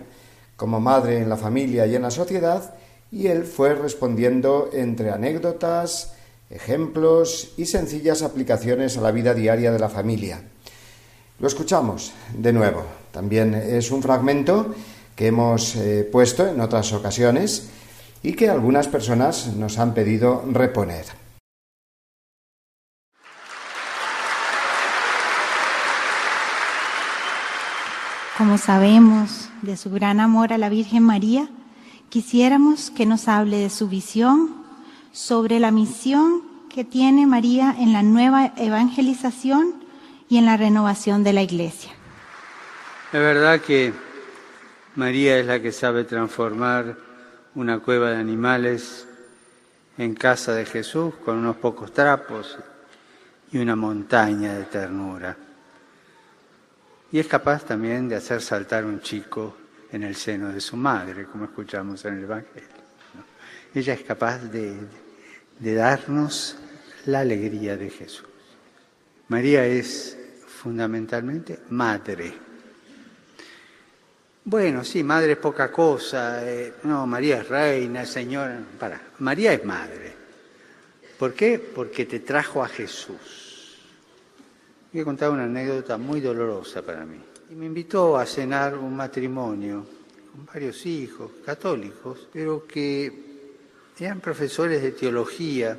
como 0.56 0.80
madre 0.80 1.18
en 1.18 1.28
la 1.28 1.36
familia 1.36 1.86
y 1.86 1.94
en 1.94 2.02
la 2.02 2.10
sociedad, 2.10 2.74
y 3.12 3.28
él 3.28 3.44
fue 3.44 3.74
respondiendo 3.74 4.70
entre 4.72 5.10
anécdotas, 5.10 6.14
ejemplos 6.50 7.52
y 7.56 7.66
sencillas 7.66 8.22
aplicaciones 8.22 8.96
a 8.96 9.00
la 9.00 9.12
vida 9.12 9.34
diaria 9.34 9.70
de 9.70 9.78
la 9.78 9.88
familia. 9.88 10.42
Lo 11.38 11.46
escuchamos 11.46 12.12
de 12.34 12.52
nuevo. 12.52 12.84
También 13.12 13.54
es 13.54 13.90
un 13.90 14.02
fragmento 14.02 14.74
que 15.14 15.28
hemos 15.28 15.76
eh, 15.76 16.08
puesto 16.10 16.46
en 16.46 16.60
otras 16.60 16.92
ocasiones 16.92 17.68
y 18.22 18.32
que 18.32 18.48
algunas 18.48 18.88
personas 18.88 19.48
nos 19.56 19.78
han 19.78 19.94
pedido 19.94 20.44
reponer. 20.50 21.04
Como 28.36 28.56
sabemos 28.56 29.48
de 29.62 29.76
su 29.76 29.90
gran 29.90 30.20
amor 30.20 30.52
a 30.52 30.58
la 30.58 30.68
Virgen 30.68 31.02
María, 31.02 31.48
quisiéramos 32.08 32.90
que 32.92 33.04
nos 33.04 33.26
hable 33.26 33.58
de 33.58 33.70
su 33.70 33.88
visión 33.88 34.67
sobre 35.12 35.60
la 35.60 35.70
misión 35.70 36.42
que 36.68 36.84
tiene 36.84 37.26
María 37.26 37.74
en 37.78 37.92
la 37.92 38.02
nueva 38.02 38.52
evangelización 38.56 39.74
y 40.28 40.36
en 40.36 40.46
la 40.46 40.56
renovación 40.56 41.24
de 41.24 41.32
la 41.32 41.42
iglesia. 41.42 41.90
Es 43.12 43.20
verdad 43.20 43.60
que 43.60 43.92
María 44.96 45.38
es 45.38 45.46
la 45.46 45.60
que 45.60 45.72
sabe 45.72 46.04
transformar 46.04 46.96
una 47.54 47.78
cueva 47.78 48.10
de 48.10 48.16
animales 48.16 49.06
en 49.96 50.14
casa 50.14 50.54
de 50.54 50.64
Jesús 50.64 51.14
con 51.24 51.38
unos 51.38 51.56
pocos 51.56 51.92
trapos 51.92 52.58
y 53.50 53.58
una 53.58 53.74
montaña 53.74 54.54
de 54.54 54.64
ternura. 54.64 55.36
Y 57.10 57.18
es 57.18 57.26
capaz 57.26 57.64
también 57.64 58.08
de 58.08 58.16
hacer 58.16 58.42
saltar 58.42 58.84
un 58.84 59.00
chico 59.00 59.56
en 59.90 60.02
el 60.02 60.14
seno 60.14 60.52
de 60.52 60.60
su 60.60 60.76
madre, 60.76 61.24
como 61.24 61.46
escuchamos 61.46 62.04
en 62.04 62.18
el 62.18 62.24
Evangelio. 62.24 62.77
Ella 63.78 63.94
es 63.94 64.02
capaz 64.02 64.38
de, 64.38 64.74
de 65.60 65.74
darnos 65.74 66.56
la 67.06 67.20
alegría 67.20 67.76
de 67.76 67.88
Jesús. 67.88 68.26
María 69.28 69.64
es 69.66 70.18
fundamentalmente 70.48 71.60
madre. 71.70 72.32
Bueno, 74.42 74.82
sí, 74.82 75.04
madre 75.04 75.32
es 75.32 75.38
poca 75.38 75.70
cosa. 75.70 76.44
Eh, 76.44 76.74
no, 76.82 77.06
María 77.06 77.42
es 77.42 77.48
reina, 77.48 78.04
señora. 78.04 78.60
Para, 78.80 79.00
María 79.20 79.52
es 79.52 79.64
madre. 79.64 80.12
¿Por 81.16 81.34
qué? 81.34 81.60
Porque 81.60 82.04
te 82.04 82.18
trajo 82.18 82.64
a 82.64 82.68
Jesús. 82.68 83.78
Voy 84.92 85.02
a 85.02 85.04
contar 85.04 85.30
una 85.30 85.44
anécdota 85.44 85.96
muy 85.98 86.20
dolorosa 86.20 86.82
para 86.82 87.04
mí. 87.04 87.20
Y 87.48 87.54
me 87.54 87.66
invitó 87.66 88.18
a 88.18 88.26
cenar 88.26 88.76
un 88.76 88.96
matrimonio 88.96 89.86
con 90.32 90.46
varios 90.46 90.84
hijos 90.84 91.30
católicos, 91.46 92.26
pero 92.32 92.66
que 92.66 93.27
eran 94.00 94.20
profesores 94.20 94.82
de 94.82 94.92
teología 94.92 95.76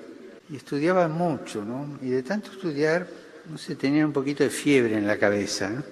y 0.49 0.57
estudiaban 0.57 1.11
mucho, 1.11 1.63
¿no? 1.63 1.99
Y 2.01 2.09
de 2.09 2.23
tanto 2.23 2.51
estudiar, 2.51 3.07
no 3.49 3.57
sé, 3.57 3.75
tenían 3.75 4.07
un 4.07 4.13
poquito 4.13 4.43
de 4.43 4.49
fiebre 4.49 4.97
en 4.97 5.07
la 5.07 5.17
cabeza, 5.17 5.69
¿no? 5.69 5.83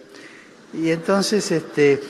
Y 0.74 0.92
entonces, 0.92 1.50
este, 1.52 2.02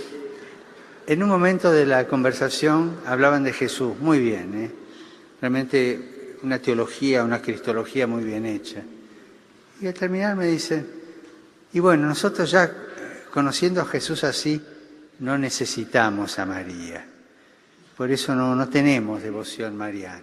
en 1.06 1.22
un 1.22 1.30
momento 1.30 1.72
de 1.72 1.86
la 1.86 2.08
conversación 2.08 2.98
hablaban 3.06 3.44
de 3.44 3.54
Jesús, 3.54 3.98
muy 4.00 4.20
bien, 4.20 4.56
¿eh? 4.56 4.72
Realmente 5.40 6.38
una 6.42 6.60
teología, 6.60 7.24
una 7.24 7.42
cristología 7.42 8.08
muy 8.08 8.24
bien 8.24 8.46
hecha. 8.46 8.82
Y 9.80 9.88
al 9.88 9.94
terminar 9.94 10.36
me 10.36 10.48
dice, 10.48 10.84
y 11.74 11.80
bueno, 11.80 12.08
nosotros 12.08 12.50
ya 12.50 12.72
conociendo 13.32 13.82
a 13.82 13.86
Jesús 13.86 14.24
así, 14.24 14.60
no 15.20 15.38
necesitamos 15.38 16.40
a 16.40 16.46
María. 16.46 17.06
Por 17.98 18.12
eso 18.12 18.36
no, 18.36 18.56
no 18.56 18.70
tenemos 18.70 19.24
devoción 19.24 19.76
mariana. 19.76 20.22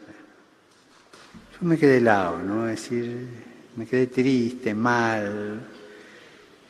Yo 1.60 1.66
me 1.66 1.76
quedé 1.76 1.96
helado, 1.96 2.38
¿no? 2.38 2.68
Es 2.68 2.82
decir, 2.82 3.26
me 3.74 3.84
quedé 3.84 4.06
triste, 4.06 4.72
mal. 4.72 5.60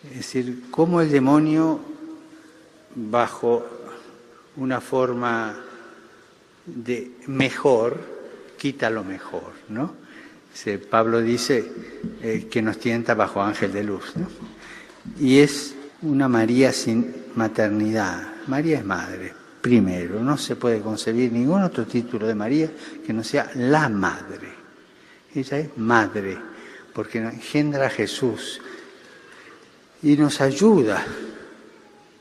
Es 0.02 0.16
decir, 0.16 0.64
cómo 0.70 1.02
el 1.02 1.10
demonio, 1.10 1.78
bajo 2.94 3.66
una 4.56 4.80
forma 4.80 5.54
de 6.64 7.12
mejor, 7.26 8.00
quita 8.56 8.88
lo 8.88 9.04
mejor, 9.04 9.52
¿no? 9.68 10.02
Pablo 10.88 11.20
dice 11.20 11.70
eh, 12.22 12.46
que 12.50 12.62
nos 12.62 12.78
tienta 12.78 13.14
bajo 13.14 13.42
ángel 13.42 13.72
de 13.72 13.84
luz, 13.84 14.16
¿no? 14.16 14.28
Y 15.20 15.40
es 15.40 15.74
una 16.00 16.28
María 16.28 16.72
sin 16.72 17.14
maternidad. 17.34 18.28
María 18.46 18.78
es 18.78 18.84
madre 18.86 19.43
primero. 19.64 20.20
No 20.20 20.36
se 20.36 20.56
puede 20.56 20.82
concebir 20.82 21.32
ningún 21.32 21.62
otro 21.62 21.86
título 21.86 22.26
de 22.26 22.34
María 22.34 22.70
que 23.04 23.14
no 23.14 23.24
sea 23.24 23.50
la 23.54 23.88
madre. 23.88 24.52
Ella 25.34 25.58
es 25.58 25.78
madre, 25.78 26.36
porque 26.92 27.16
engendra 27.16 27.86
a 27.86 27.90
Jesús 27.90 28.60
y 30.02 30.18
nos 30.18 30.42
ayuda 30.42 31.02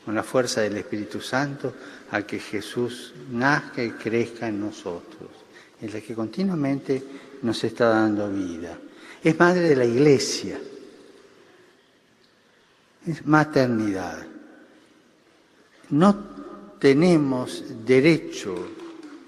con 0.06 0.14
la 0.14 0.22
fuerza 0.22 0.62
del 0.62 0.78
Espíritu 0.78 1.20
Santo 1.20 1.74
a 2.12 2.22
que 2.22 2.38
Jesús 2.38 3.12
nazca 3.30 3.84
y 3.84 3.90
crezca 3.90 4.48
en 4.48 4.60
nosotros, 4.60 5.28
en 5.82 5.92
la 5.92 6.00
que 6.00 6.14
continuamente 6.14 7.04
nos 7.42 7.62
está 7.62 7.90
dando 7.90 8.30
vida. 8.30 8.78
Es 9.22 9.38
madre 9.38 9.68
de 9.68 9.76
la 9.76 9.84
iglesia, 9.84 10.58
es 13.06 13.26
maternidad. 13.26 14.26
No 15.90 16.43
tenemos 16.84 17.64
derecho, 17.86 18.54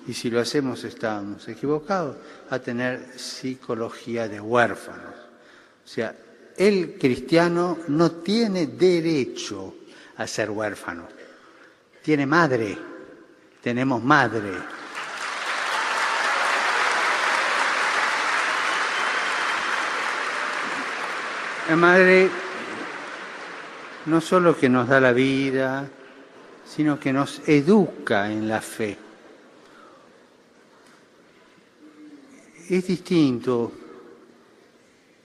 y 0.06 0.12
si 0.12 0.28
lo 0.28 0.40
hacemos 0.40 0.84
estamos 0.84 1.48
equivocados, 1.48 2.18
a 2.50 2.58
tener 2.58 3.18
psicología 3.18 4.28
de 4.28 4.38
huérfanos. 4.38 5.14
O 5.82 5.88
sea, 5.88 6.14
el 6.54 6.98
cristiano 6.98 7.78
no 7.88 8.10
tiene 8.10 8.66
derecho 8.66 9.74
a 10.18 10.26
ser 10.26 10.50
huérfano. 10.50 11.08
Tiene 12.02 12.26
madre, 12.26 12.76
tenemos 13.62 14.04
madre. 14.04 14.52
La 21.70 21.76
madre 21.76 22.28
no 24.04 24.20
solo 24.20 24.54
que 24.54 24.68
nos 24.68 24.86
da 24.86 25.00
la 25.00 25.14
vida, 25.14 25.88
sino 26.66 26.98
que 26.98 27.12
nos 27.12 27.40
educa 27.46 28.30
en 28.30 28.48
la 28.48 28.60
fe. 28.60 28.96
Es 32.68 32.86
distinto 32.86 33.72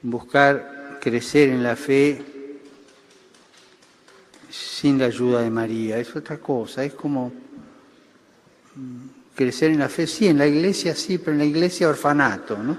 buscar 0.03 0.99
crecer 1.01 1.49
en 1.49 1.63
la 1.63 1.75
fe 1.75 2.23
sin 4.49 4.99
la 4.99 5.05
ayuda 5.05 5.41
de 5.41 5.49
María, 5.49 5.97
es 5.97 6.15
otra 6.15 6.37
cosa, 6.37 6.83
es 6.83 6.93
como 6.93 7.31
mm, 8.75 9.05
crecer 9.33 9.71
en 9.71 9.79
la 9.79 9.89
fe, 9.89 10.05
sí, 10.05 10.27
en 10.27 10.37
la 10.37 10.45
iglesia 10.45 10.95
sí, 10.95 11.17
pero 11.17 11.31
en 11.31 11.39
la 11.39 11.45
iglesia 11.45 11.89
orfanato, 11.89 12.57
¿no? 12.57 12.77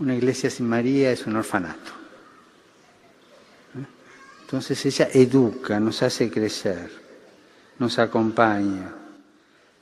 Una 0.00 0.16
iglesia 0.16 0.50
sin 0.50 0.68
María 0.68 1.12
es 1.12 1.26
un 1.26 1.36
orfanato. 1.36 1.92
¿Eh? 3.76 3.86
Entonces 4.42 4.84
ella 4.86 5.08
educa, 5.12 5.78
nos 5.78 6.02
hace 6.02 6.30
crecer 6.30 7.01
nos 7.78 7.98
acompaña, 7.98 8.92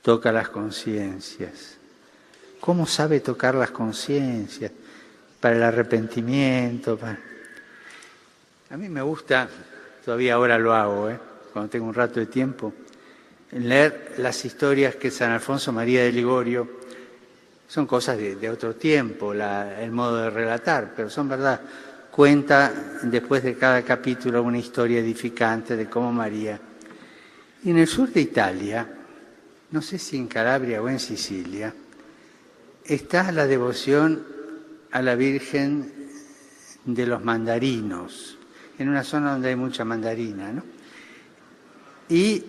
toca 0.01 0.31
las 0.31 0.49
conciencias. 0.49 1.77
¿Cómo 2.59 2.85
sabe 2.85 3.19
tocar 3.19 3.55
las 3.55 3.71
conciencias? 3.71 4.71
Para 5.39 5.55
el 5.55 5.63
arrepentimiento. 5.63 6.99
A 8.69 8.77
mí 8.77 8.89
me 8.89 9.01
gusta, 9.01 9.49
todavía 10.05 10.35
ahora 10.35 10.57
lo 10.59 10.73
hago, 10.73 11.09
¿eh? 11.09 11.19
cuando 11.51 11.69
tengo 11.69 11.87
un 11.87 11.93
rato 11.93 12.19
de 12.19 12.27
tiempo, 12.27 12.73
leer 13.51 14.15
las 14.17 14.45
historias 14.45 14.95
que 14.95 15.11
San 15.11 15.31
Alfonso 15.31 15.73
María 15.73 16.03
de 16.03 16.11
Ligorio, 16.11 16.81
son 17.67 17.85
cosas 17.87 18.17
de, 18.17 18.49
otro 18.49 18.75
tiempo, 18.75 19.33
el 19.33 19.91
modo 19.91 20.17
de 20.17 20.29
relatar, 20.29 20.91
pero 20.95 21.09
son 21.09 21.29
verdad. 21.29 21.61
Cuenta 22.11 22.71
después 23.03 23.43
de 23.43 23.55
cada 23.55 23.81
capítulo 23.83 24.43
una 24.43 24.57
historia 24.57 24.99
edificante 24.99 25.77
de 25.77 25.89
cómo 25.89 26.11
María 26.11 26.59
y 27.63 27.69
en 27.69 27.77
el 27.77 27.87
sur 27.87 28.11
de 28.11 28.21
Italia, 28.21 28.87
no 29.71 29.81
sé 29.81 29.97
si 29.97 30.17
en 30.17 30.27
Calabria 30.27 30.81
o 30.81 30.89
en 30.89 30.99
Sicilia, 30.99 31.73
está 32.83 33.31
la 33.31 33.47
devoción 33.47 34.23
a 34.91 35.01
la 35.01 35.15
Virgen 35.15 35.91
de 36.85 37.05
los 37.05 37.23
mandarinos, 37.23 38.37
en 38.77 38.89
una 38.89 39.03
zona 39.03 39.33
donde 39.33 39.49
hay 39.49 39.55
mucha 39.55 39.85
mandarina, 39.85 40.51
¿no? 40.51 40.63
Y 42.09 42.43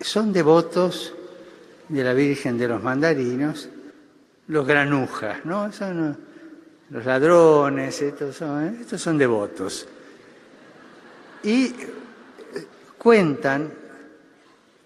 son 0.00 0.32
devotos 0.32 1.14
de 1.88 2.04
la 2.04 2.12
Virgen 2.12 2.58
de 2.58 2.68
los 2.68 2.82
mandarinos 2.82 3.68
los 4.48 4.66
granujas, 4.66 5.44
¿no? 5.44 5.72
Son 5.72 6.16
los 6.90 7.04
ladrones, 7.04 8.02
estos 8.02 8.36
son, 8.36 8.78
estos 8.80 9.00
son 9.00 9.16
devotos. 9.16 9.86
Y 11.44 11.72
cuentan 12.98 13.81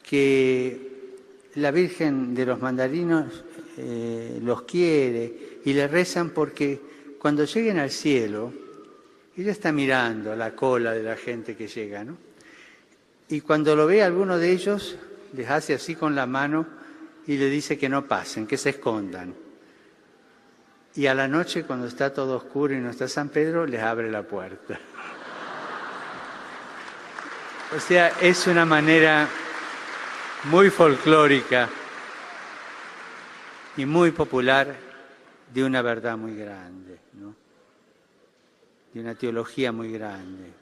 que 0.08 0.96
la 1.56 1.70
Virgen 1.70 2.34
de 2.34 2.46
los 2.46 2.60
mandarinos 2.60 3.44
eh, 3.76 4.38
los 4.42 4.62
quiere 4.62 5.60
y 5.64 5.72
le 5.72 5.88
rezan 5.88 6.30
porque 6.30 6.80
cuando 7.18 7.44
lleguen 7.44 7.78
al 7.78 7.90
cielo, 7.90 8.52
ella 9.36 9.52
está 9.52 9.72
mirando 9.72 10.34
la 10.36 10.54
cola 10.54 10.92
de 10.92 11.02
la 11.02 11.16
gente 11.16 11.56
que 11.56 11.66
llega, 11.66 12.04
¿no? 12.04 12.16
Y 13.28 13.40
cuando 13.40 13.74
lo 13.74 13.86
ve 13.86 14.02
alguno 14.02 14.38
de 14.38 14.52
ellos, 14.52 14.96
les 15.34 15.50
hace 15.50 15.74
así 15.74 15.96
con 15.96 16.14
la 16.14 16.26
mano 16.26 16.66
y 17.26 17.36
le 17.36 17.50
dice 17.50 17.76
que 17.76 17.88
no 17.88 18.06
pasen, 18.06 18.46
que 18.46 18.56
se 18.56 18.70
escondan. 18.70 19.34
Y 20.94 21.06
a 21.06 21.14
la 21.14 21.26
noche, 21.26 21.64
cuando 21.64 21.88
está 21.88 22.14
todo 22.14 22.36
oscuro 22.36 22.72
y 22.72 22.78
no 22.78 22.90
está 22.90 23.08
San 23.08 23.28
Pedro, 23.28 23.66
les 23.66 23.82
abre 23.82 24.10
la 24.10 24.22
puerta. 24.22 24.78
O 27.76 27.80
sea, 27.80 28.12
es 28.20 28.46
una 28.46 28.64
manera 28.64 29.28
muy 30.50 30.70
folclórica 30.70 31.68
y 33.76 33.84
muy 33.84 34.12
popular 34.12 34.76
de 35.52 35.64
una 35.64 35.82
verdad 35.82 36.16
muy 36.16 36.36
grande, 36.36 36.98
de 38.92 39.00
una 39.00 39.14
teología 39.14 39.72
muy 39.72 39.90
grande. 39.92 40.52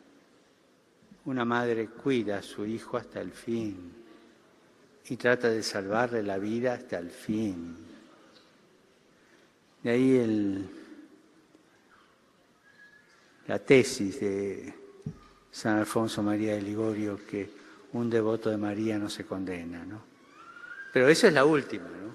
Una 1.27 1.45
madre 1.45 1.89
cuida 1.89 2.39
a 2.39 2.43
su 2.43 2.67
hijo 2.67 2.97
hasta 2.97 3.21
el 3.21 3.33
fin, 3.33 3.93
y 5.07 5.17
trata 5.17 5.49
de 5.49 5.63
salvarle 5.63 6.23
la 6.23 6.39
vida 6.39 6.75
hasta 6.75 6.99
el 6.99 7.11
fin. 7.11 7.77
De 9.83 9.91
ahí 9.91 10.67
la 13.47 13.59
tesis 13.59 14.21
de 14.21 14.75
San 15.51 15.79
Alfonso 15.79 16.23
María 16.23 16.55
de 16.55 16.63
Ligorio 16.63 17.21
que 17.27 17.64
un 17.95 18.11
devoto 18.11 18.51
de 18.51 18.57
María 18.57 18.99
no 18.99 19.09
se 19.09 19.25
condena, 19.25 19.85
¿no? 19.85 20.03
Pero 20.93 21.09
eso 21.09 21.27
es 21.27 21.33
la 21.33 21.45
última, 21.45 21.89
¿no? 21.89 22.15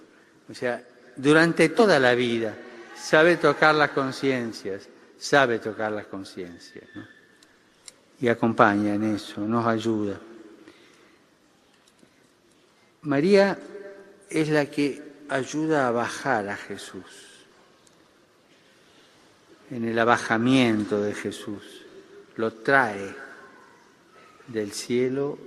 O 0.49 0.53
sea, 0.53 0.84
durante 1.15 1.69
toda 1.69 1.99
la 1.99 2.13
vida 2.15 2.55
sabe 2.95 3.38
tocar 3.38 3.75
las 3.75 3.91
conciencias, 3.91 4.88
sabe 5.17 5.59
tocar 5.59 5.91
las 5.91 6.05
conciencias, 6.07 6.86
¿no? 6.95 7.03
Y 8.21 8.27
acompaña 8.27 8.93
en 8.93 9.15
eso, 9.15 9.41
nos 9.41 9.65
ayuda. 9.65 10.19
María 13.01 13.57
es 14.30 14.49
la 14.49 14.65
que 14.65 15.01
ayuda 15.30 15.88
a 15.88 15.91
bajar 15.91 16.49
a 16.49 16.57
Jesús 16.57 17.30
en 19.71 19.86
el 19.86 19.99
abajamiento 19.99 21.01
de 21.01 21.13
Jesús, 21.13 21.86
lo 22.36 22.53
trae 22.53 23.13
del 24.47 24.71
cielo 24.71 25.38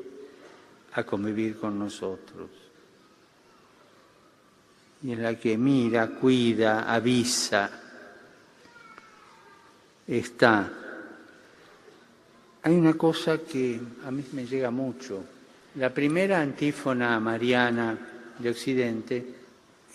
a 0.94 1.04
convivir 1.04 1.58
con 1.58 1.78
nosotros. 1.78 2.50
Y 5.02 5.12
en 5.12 5.22
la 5.22 5.34
que 5.34 5.58
mira, 5.58 6.08
cuida, 6.08 6.92
avisa, 6.92 7.70
está. 10.06 10.70
Hay 12.62 12.74
una 12.74 12.94
cosa 12.94 13.38
que 13.38 13.80
a 14.06 14.10
mí 14.10 14.24
me 14.32 14.46
llega 14.46 14.70
mucho. 14.70 15.24
La 15.76 15.92
primera 15.92 16.40
antífona 16.40 17.18
mariana 17.18 17.98
de 18.38 18.50
Occidente 18.50 19.34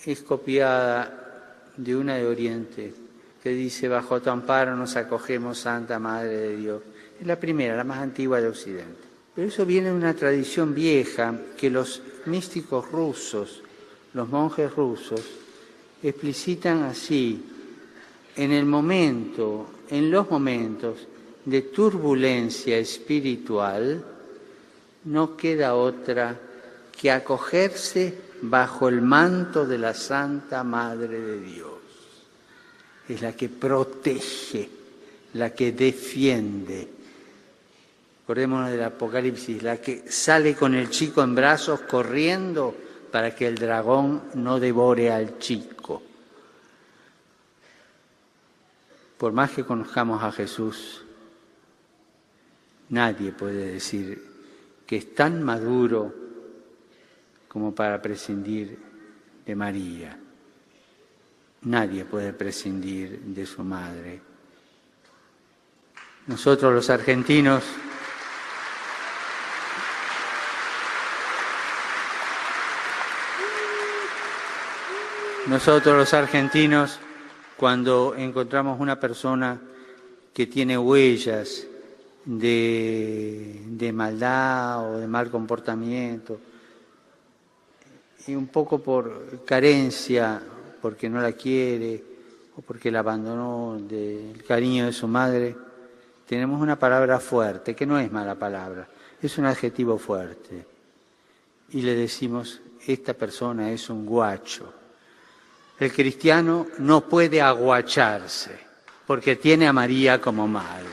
es 0.05 0.21
copiada 0.21 1.63
de 1.77 1.95
una 1.95 2.15
de 2.15 2.25
Oriente, 2.25 2.93
que 3.41 3.49
dice, 3.51 3.87
bajo 3.87 4.19
tu 4.21 4.29
amparo 4.29 4.75
nos 4.75 4.95
acogemos, 4.95 5.59
Santa 5.59 5.99
Madre 5.99 6.33
de 6.33 6.57
Dios. 6.57 6.81
Es 7.19 7.25
la 7.25 7.39
primera, 7.39 7.77
la 7.77 7.83
más 7.83 7.99
antigua 7.99 8.41
de 8.41 8.47
Occidente. 8.47 9.06
Pero 9.38 9.47
eso 9.47 9.67
viene 9.67 9.89
de 9.89 9.95
una 9.95 10.15
tradición 10.15 10.73
vieja 10.73 11.39
que 11.55 11.69
los 11.69 12.01
místicos 12.25 12.89
rusos, 12.89 13.61
los 14.15 14.27
monjes 14.27 14.73
rusos, 14.73 15.21
explicitan 16.01 16.81
así, 16.81 17.39
en 18.35 18.51
el 18.51 18.65
momento, 18.65 19.67
en 19.91 20.09
los 20.09 20.27
momentos 20.31 21.07
de 21.45 21.61
turbulencia 21.61 22.79
espiritual, 22.79 24.03
no 25.05 25.38
queda 25.38 25.75
otra 25.75 26.35
que 26.99 27.11
acogerse 27.11 28.13
bajo 28.41 28.89
el 28.89 29.03
manto 29.03 29.67
de 29.67 29.77
la 29.77 29.93
Santa 29.93 30.63
Madre 30.63 31.21
de 31.21 31.39
Dios 31.41 31.77
es 33.07 33.21
la 33.21 33.33
que 33.33 33.49
protege, 33.49 34.69
la 35.33 35.53
que 35.53 35.71
defiende. 35.71 36.88
Acordémonos 38.28 38.69
del 38.71 38.84
Apocalipsis, 38.84 39.63
la 39.63 39.78
que 39.78 40.11
sale 40.11 40.53
con 40.53 40.75
el 40.75 40.89
chico 40.89 41.23
en 41.23 41.34
brazos 41.34 41.80
corriendo 41.84 42.75
para 43.09 43.34
que 43.34 43.47
el 43.47 43.55
dragón 43.55 44.23
no 44.34 44.59
devore 44.59 45.09
al 45.09 45.39
chico. 45.39 46.03
Por 49.17 49.32
más 49.32 49.51
que 49.51 49.63
conozcamos 49.63 50.21
a 50.21 50.34
Jesús, 50.34 51.05
nadie 52.89 53.32
puede 53.32 53.71
decir 53.71 54.21
que 54.86 54.97
es 54.97 55.15
tan 55.15 55.41
maduro 55.41 56.13
como 57.47 57.73
para 57.73 58.01
prescindir 58.01 58.78
de 59.45 59.55
María. 59.55 60.19
Nadie 61.61 62.03
puede 62.03 62.34
prescindir 62.34 63.21
de 63.21 63.45
su 63.45 63.63
madre. 63.63 64.19
Nosotros 66.28 66.73
los 66.73 66.89
argentinos 66.89 67.63
Nosotros 75.47 75.95
los 75.95 76.13
argentinos, 76.13 76.99
cuando 77.55 78.13
encontramos 78.17 78.81
una 78.81 78.99
persona 78.99 79.57
que 80.33 80.45
tiene 80.45 80.77
huellas 80.77 81.65
de, 82.25 83.61
de, 83.65 83.93
maldad 83.93 84.91
o 84.91 84.97
de 84.97 85.07
mal 85.07 85.31
comportamiento, 85.31 86.37
y 88.27 88.35
un 88.35 88.47
poco 88.47 88.79
por 88.79 89.45
carencia 89.45 90.41
porque 90.81 91.09
no 91.09 91.21
la 91.21 91.31
quiere 91.31 92.03
o 92.57 92.61
porque 92.61 92.91
la 92.91 92.99
abandonó 92.99 93.77
del 93.79 94.43
cariño 94.45 94.87
de 94.87 94.91
su 94.91 95.07
madre, 95.07 95.55
tenemos 96.27 96.61
una 96.61 96.77
palabra 96.77 97.21
fuerte, 97.21 97.73
que 97.73 97.85
no 97.85 97.97
es 97.97 98.11
mala 98.11 98.35
palabra, 98.35 98.85
es 99.21 99.37
un 99.37 99.45
adjetivo 99.45 99.97
fuerte. 99.97 100.65
Y 101.69 101.83
le 101.83 101.95
decimos, 101.95 102.59
esta 102.85 103.13
persona 103.13 103.71
es 103.71 103.89
un 103.89 104.05
guacho. 104.05 104.73
El 105.80 105.93
cristiano 105.93 106.67
no 106.80 107.01
puede 107.01 107.41
aguacharse 107.41 108.67
porque 109.05 109.36
tiene 109.36 109.67
a 109.67 109.73
María 109.73 110.19
como 110.19 110.47
madre. 110.47 110.88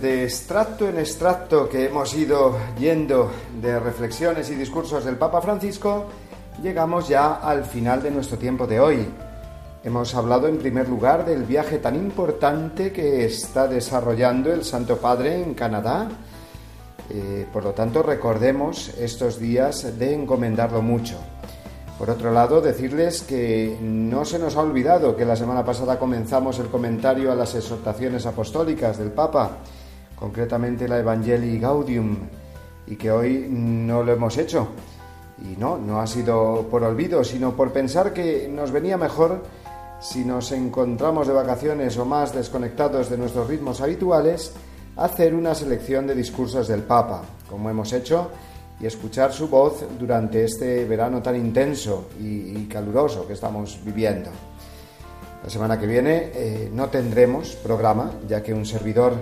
De 0.00 0.24
extracto 0.24 0.88
en 0.88 0.98
extracto 0.98 1.68
que 1.68 1.86
hemos 1.86 2.14
ido 2.14 2.56
yendo 2.78 3.30
de 3.60 3.78
reflexiones 3.78 4.50
y 4.50 4.54
discursos 4.54 5.04
del 5.04 5.16
Papa 5.16 5.42
Francisco, 5.42 6.06
llegamos 6.62 7.08
ya 7.08 7.34
al 7.34 7.64
final 7.64 8.02
de 8.02 8.10
nuestro 8.10 8.38
tiempo 8.38 8.66
de 8.66 8.80
hoy. 8.80 9.06
Hemos 9.84 10.14
hablado 10.14 10.48
en 10.48 10.58
primer 10.58 10.88
lugar 10.88 11.24
del 11.24 11.44
viaje 11.44 11.78
tan 11.78 11.96
importante 11.96 12.92
que 12.92 13.24
está 13.24 13.66
desarrollando 13.68 14.52
el 14.52 14.64
Santo 14.64 14.96
Padre 14.96 15.42
en 15.42 15.54
Canadá. 15.54 16.08
Eh, 17.10 17.46
por 17.52 17.64
lo 17.64 17.72
tanto, 17.72 18.02
recordemos 18.02 18.88
estos 18.98 19.38
días 19.38 19.98
de 19.98 20.14
encomendarlo 20.14 20.80
mucho. 20.80 21.16
Por 21.98 22.08
otro 22.08 22.32
lado, 22.32 22.62
decirles 22.62 23.22
que 23.22 23.76
no 23.82 24.24
se 24.24 24.38
nos 24.38 24.56
ha 24.56 24.60
olvidado 24.60 25.14
que 25.14 25.26
la 25.26 25.36
semana 25.36 25.62
pasada 25.62 25.98
comenzamos 25.98 26.58
el 26.58 26.68
comentario 26.68 27.30
a 27.30 27.34
las 27.34 27.54
exhortaciones 27.54 28.24
apostólicas 28.24 28.96
del 28.96 29.12
Papa, 29.12 29.58
concretamente 30.20 30.86
la 30.86 30.98
Evangelii 30.98 31.58
Gaudium, 31.58 32.18
y 32.86 32.96
que 32.96 33.10
hoy 33.10 33.46
no 33.48 34.02
lo 34.02 34.12
hemos 34.12 34.36
hecho. 34.36 34.68
Y 35.42 35.56
no, 35.58 35.78
no 35.78 36.00
ha 36.00 36.06
sido 36.06 36.66
por 36.70 36.84
olvido, 36.84 37.24
sino 37.24 37.56
por 37.56 37.72
pensar 37.72 38.12
que 38.12 38.48
nos 38.52 38.70
venía 38.70 38.98
mejor 38.98 39.42
si 40.00 40.24
nos 40.24 40.52
encontramos 40.52 41.26
de 41.26 41.34
vacaciones 41.34 41.96
o 41.98 42.04
más 42.04 42.34
desconectados 42.34 43.08
de 43.08 43.16
nuestros 43.16 43.48
ritmos 43.48 43.80
habituales, 43.80 44.52
hacer 44.96 45.34
una 45.34 45.54
selección 45.54 46.06
de 46.06 46.14
discursos 46.14 46.68
del 46.68 46.82
Papa, 46.82 47.22
como 47.48 47.70
hemos 47.70 47.92
hecho 47.92 48.30
y 48.80 48.86
escuchar 48.86 49.32
su 49.32 49.48
voz 49.48 49.84
durante 49.98 50.44
este 50.44 50.84
verano 50.86 51.22
tan 51.22 51.36
intenso 51.36 52.08
y, 52.18 52.64
caluroso 52.64 53.26
que 53.26 53.34
estamos 53.34 53.78
viviendo. 53.84 54.30
La 55.42 55.50
semana 55.50 55.78
que 55.78 55.86
viene 55.86 56.30
eh, 56.34 56.70
no 56.72 56.88
tendremos 56.88 57.56
programa, 57.56 58.10
ya 58.28 58.42
que 58.42 58.54
un 58.54 58.64
servidor 58.64 59.14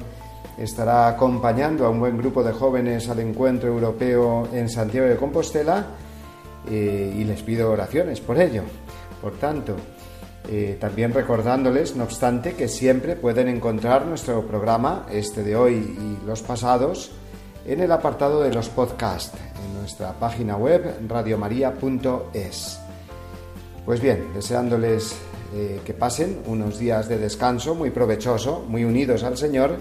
estará 0.58 1.08
acompañando 1.08 1.86
a 1.86 1.90
un 1.90 2.00
buen 2.00 2.18
grupo 2.18 2.42
de 2.42 2.52
jóvenes 2.52 3.08
al 3.08 3.20
encuentro 3.20 3.68
europeo 3.68 4.48
en 4.52 4.68
Santiago 4.68 5.06
de 5.06 5.16
Compostela 5.16 5.86
eh, 6.68 7.14
y 7.16 7.24
les 7.24 7.42
pido 7.42 7.70
oraciones 7.70 8.20
por 8.20 8.40
ello. 8.40 8.62
Por 9.22 9.32
tanto, 9.34 9.76
eh, 10.50 10.76
también 10.80 11.12
recordándoles, 11.12 11.94
no 11.96 12.04
obstante, 12.04 12.54
que 12.54 12.68
siempre 12.68 13.16
pueden 13.16 13.48
encontrar 13.48 14.06
nuestro 14.06 14.46
programa, 14.46 15.06
este 15.10 15.42
de 15.42 15.56
hoy 15.56 15.74
y 15.74 16.26
los 16.26 16.42
pasados, 16.42 17.12
en 17.66 17.80
el 17.80 17.92
apartado 17.92 18.42
de 18.42 18.52
los 18.52 18.68
podcasts 18.68 19.36
en 19.64 19.80
nuestra 19.80 20.12
página 20.14 20.56
web 20.56 21.00
radiomaria.es. 21.06 22.80
Pues 23.84 24.00
bien, 24.00 24.32
deseándoles 24.34 25.16
eh, 25.54 25.80
que 25.84 25.94
pasen 25.94 26.42
unos 26.46 26.78
días 26.78 27.08
de 27.08 27.18
descanso 27.18 27.74
muy 27.74 27.90
provechoso, 27.90 28.64
muy 28.66 28.84
unidos 28.84 29.22
al 29.22 29.36
Señor, 29.36 29.78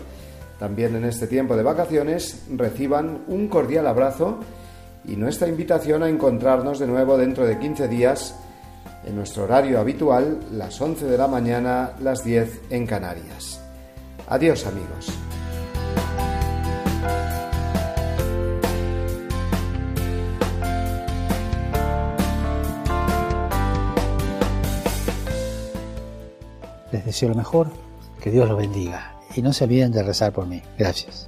también 0.59 0.95
en 0.95 1.05
este 1.05 1.27
tiempo 1.27 1.55
de 1.55 1.63
vacaciones 1.63 2.43
reciban 2.55 3.23
un 3.27 3.47
cordial 3.47 3.87
abrazo 3.87 4.39
y 5.05 5.15
nuestra 5.15 5.47
invitación 5.47 6.03
a 6.03 6.09
encontrarnos 6.09 6.79
de 6.79 6.87
nuevo 6.87 7.17
dentro 7.17 7.45
de 7.45 7.59
15 7.59 7.87
días 7.87 8.35
en 9.05 9.15
nuestro 9.15 9.43
horario 9.43 9.79
habitual, 9.79 10.39
las 10.51 10.81
11 10.81 11.05
de 11.05 11.17
la 11.17 11.27
mañana, 11.27 11.93
las 12.01 12.23
10 12.23 12.61
en 12.71 12.85
Canarias. 12.85 13.61
Adiós 14.27 14.65
amigos. 14.65 15.07
Les 26.91 27.05
deseo 27.05 27.29
lo 27.29 27.35
mejor, 27.35 27.67
que 28.21 28.31
Dios 28.31 28.47
los 28.49 28.57
bendiga 28.57 29.16
y 29.37 29.41
no 29.41 29.53
se 29.53 29.63
olviden 29.63 29.91
de 29.91 30.03
rezar 30.03 30.33
por 30.33 30.47
mí. 30.47 30.61
Gracias. 30.77 31.27